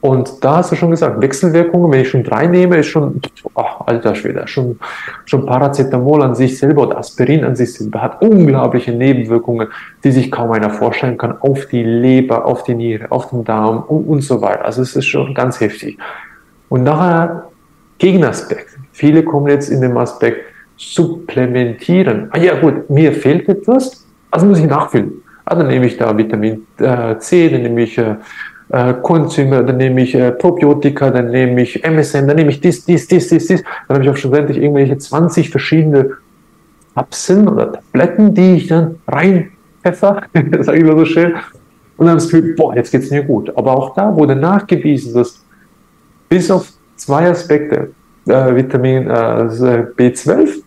[0.00, 3.20] Und da hast du schon gesagt, Wechselwirkungen, wenn ich schon drei nehme, ist schon,
[3.54, 4.78] oh, alter Schwede, schon,
[5.24, 9.68] schon Paracetamol an sich selber oder Aspirin an sich selber hat unglaubliche Nebenwirkungen,
[10.04, 13.82] die sich kaum einer vorstellen kann, auf die Leber, auf die Niere, auf den Darm
[13.88, 14.64] und, und so weiter.
[14.64, 15.98] Also es ist schon ganz heftig.
[16.68, 17.48] Und nachher
[17.98, 18.78] Gegenaspekt.
[18.92, 20.44] Viele kommen jetzt in dem Aspekt
[20.76, 22.28] supplementieren.
[22.30, 25.22] Ah ja gut, mir fehlt etwas, also muss ich nachfüllen.
[25.44, 27.98] Also nehme ich da Vitamin äh, C, dann nehme ich
[28.70, 32.60] äh, äh, Coenzyme, dann nehme ich äh, Probiotika, dann nehme ich MSM, dann nehme ich
[32.60, 33.62] dies, dies, dies, dies, dies.
[33.62, 36.10] Dann habe ich auch schlussendlich irgendwelche 20 verschiedene
[36.94, 40.22] Kapseln oder Tabletten, die ich dann reinpfeffer,
[40.60, 41.34] sage ich mal so schön.
[41.96, 43.56] Und dann habe ich das Gefühl, boah, jetzt geht's mir gut.
[43.56, 45.44] Aber auch da wurde nachgewiesen, dass
[46.28, 47.90] bis auf zwei Aspekte,
[48.26, 50.62] äh, Vitamin äh, B12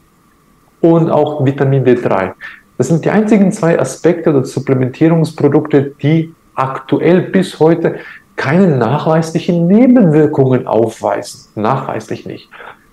[0.82, 2.32] und auch Vitamin D3,
[2.78, 7.96] das sind die einzigen zwei Aspekte oder Supplementierungsprodukte, die aktuell bis heute
[8.36, 11.50] keine nachweislichen Nebenwirkungen aufweisen.
[11.62, 12.50] Nachweislich nicht.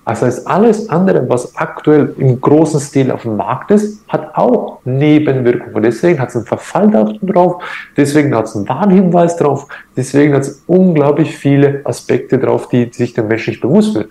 [0.09, 4.79] Das heißt, alles andere, was aktuell im großen Stil auf dem Markt ist, hat auch
[4.87, 5.83] Nebenwirkungen.
[5.83, 7.63] Deswegen hat es ein Verfalldatum drauf,
[7.95, 13.13] deswegen hat es einen Warnhinweis drauf, deswegen hat es unglaublich viele Aspekte drauf, die sich
[13.13, 14.09] der Mensch nicht bewusst wird.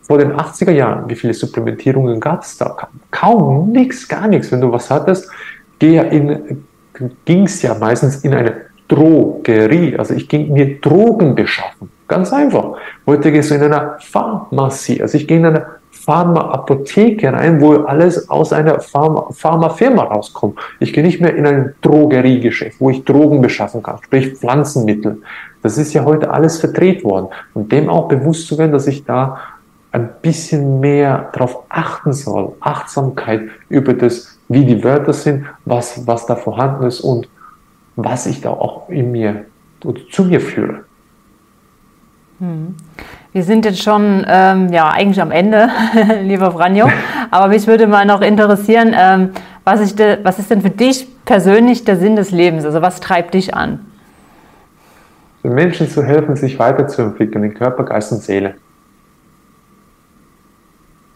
[0.00, 2.76] Vor den 80er Jahren, wie viele Supplementierungen gab es da?
[3.12, 4.50] Kaum nichts, gar nichts.
[4.50, 5.30] Wenn du was hattest,
[5.78, 6.64] geh in
[7.24, 9.96] ging es ja meistens in eine Drogerie.
[9.96, 11.90] Also ich ging mir Drogen beschaffen.
[12.08, 12.74] Ganz einfach.
[13.06, 15.00] Heute gehst du in einer Pharmazie.
[15.00, 20.58] Also ich gehe in eine Pharma-Apotheke rein, wo alles aus einer Pharma Pharmafirma rauskommt.
[20.80, 25.22] Ich gehe nicht mehr in ein Drogeriegeschäft, wo ich Drogen beschaffen kann, sprich Pflanzenmittel.
[25.62, 27.28] Das ist ja heute alles verdreht worden.
[27.54, 29.38] Und dem auch bewusst zu werden, dass ich da
[29.92, 32.52] ein bisschen mehr darauf achten soll.
[32.60, 37.28] Achtsamkeit über das wie die Wörter sind, was, was da vorhanden ist und
[37.96, 39.44] was ich da auch in mir
[39.84, 40.84] oder zu mir führe.
[42.38, 42.74] Hm.
[43.32, 45.70] Wir sind jetzt schon ähm, ja, eigentlich am Ende,
[46.22, 46.88] lieber Franjo.
[47.30, 49.30] Aber mich würde mal noch interessieren, ähm,
[49.64, 52.64] was, ich de, was ist denn für dich persönlich der Sinn des Lebens?
[52.64, 53.86] Also was treibt dich an?
[55.42, 58.54] Den Menschen zu helfen, sich weiterzuentwickeln in Körper, Geist und Seele.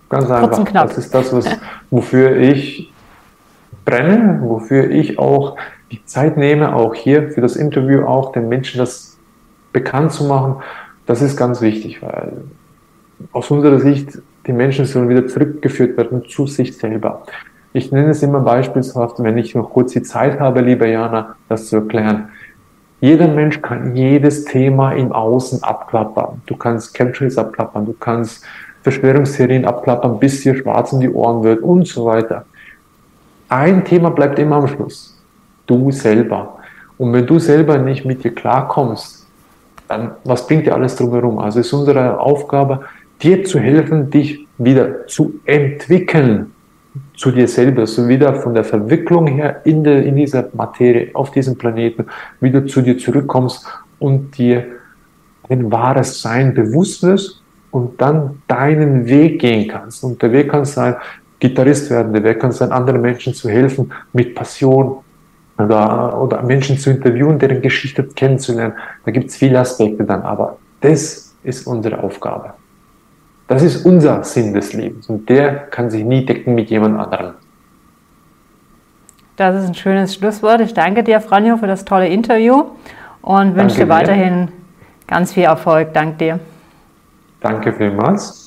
[0.09, 0.64] Ganz einfach.
[0.72, 1.47] Das ist das, was,
[1.91, 2.93] wofür ich
[3.87, 5.57] brenne, wofür ich auch
[5.91, 9.16] die Zeit nehme, auch hier für das Interview auch den Menschen das
[9.72, 10.57] bekannt zu machen,
[11.07, 12.32] das ist ganz wichtig, weil
[13.32, 17.22] aus unserer Sicht die Menschen sollen wieder zurückgeführt werden zu sich selber.
[17.72, 21.68] Ich nenne es immer beispielshaft, wenn ich noch kurz die Zeit habe, liebe Jana, das
[21.68, 22.30] zu erklären.
[23.01, 26.41] Jeder Mensch kann jedes Thema im Außen abklappern.
[26.47, 28.45] Du kannst Chemtrails abklappern, du kannst
[28.82, 32.47] Verschwörungstheorien abklappern, bis dir schwarz um die Ohren wird und so weiter.
[33.49, 35.16] Ein Thema bleibt immer am Schluss.
[35.66, 36.59] Du selber.
[36.99, 39.26] Und wenn du selber nicht mit dir klarkommst,
[39.88, 41.38] dann was bringt dir alles drumherum?
[41.38, 42.80] Also ist unsere Aufgabe,
[43.22, 46.53] dir zu helfen, dich wieder zu entwickeln
[47.16, 51.30] zu dir selber, du wieder von der Verwicklung her in, der, in dieser Materie, auf
[51.30, 52.07] diesem Planeten,
[52.40, 53.66] wieder zu dir zurückkommst
[53.99, 54.64] und dir
[55.49, 60.05] ein wahres Sein bewusst wirst und dann deinen Weg gehen kannst.
[60.05, 60.97] Und der Weg kann sein,
[61.39, 64.99] Gitarrist werden, der Weg kann sein, anderen Menschen zu helfen mit Passion
[65.59, 68.74] oder, oder Menschen zu interviewen, deren Geschichte kennenzulernen.
[69.05, 72.55] Da gibt es viele Aspekte dann, aber das ist unsere Aufgabe.
[73.49, 77.34] Das ist unser Sinn des Lebens und der kann sich nie decken mit jemand anderem.
[79.37, 80.61] Das ist ein schönes Schlusswort.
[80.62, 82.64] Ich danke dir, Franjo, für das tolle Interview
[83.20, 84.49] und wünsche dir weiterhin
[85.07, 85.93] ganz viel Erfolg.
[85.93, 86.41] Danke dir.
[87.41, 88.45] Danke vielmals.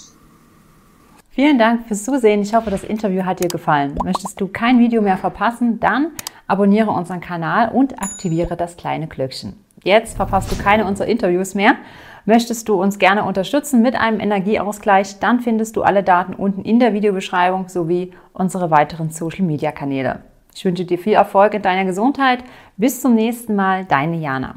[1.40, 2.42] Vielen Dank fürs Zusehen.
[2.42, 3.96] Ich hoffe, das Interview hat dir gefallen.
[4.04, 6.12] Möchtest du kein Video mehr verpassen, dann
[6.48, 9.54] abonniere unseren Kanal und aktiviere das kleine Glöckchen.
[9.86, 11.76] Jetzt verpasst du keine unserer Interviews mehr.
[12.26, 16.82] Möchtest du uns gerne unterstützen mit einem Energieausgleich, dann findest du alle Daten unten in
[16.82, 20.20] der Videobeschreibung sowie unsere weiteren Social-Media-Kanäle.
[20.54, 22.44] Ich wünsche dir viel Erfolg in deiner Gesundheit.
[22.76, 24.56] Bis zum nächsten Mal, deine Jana.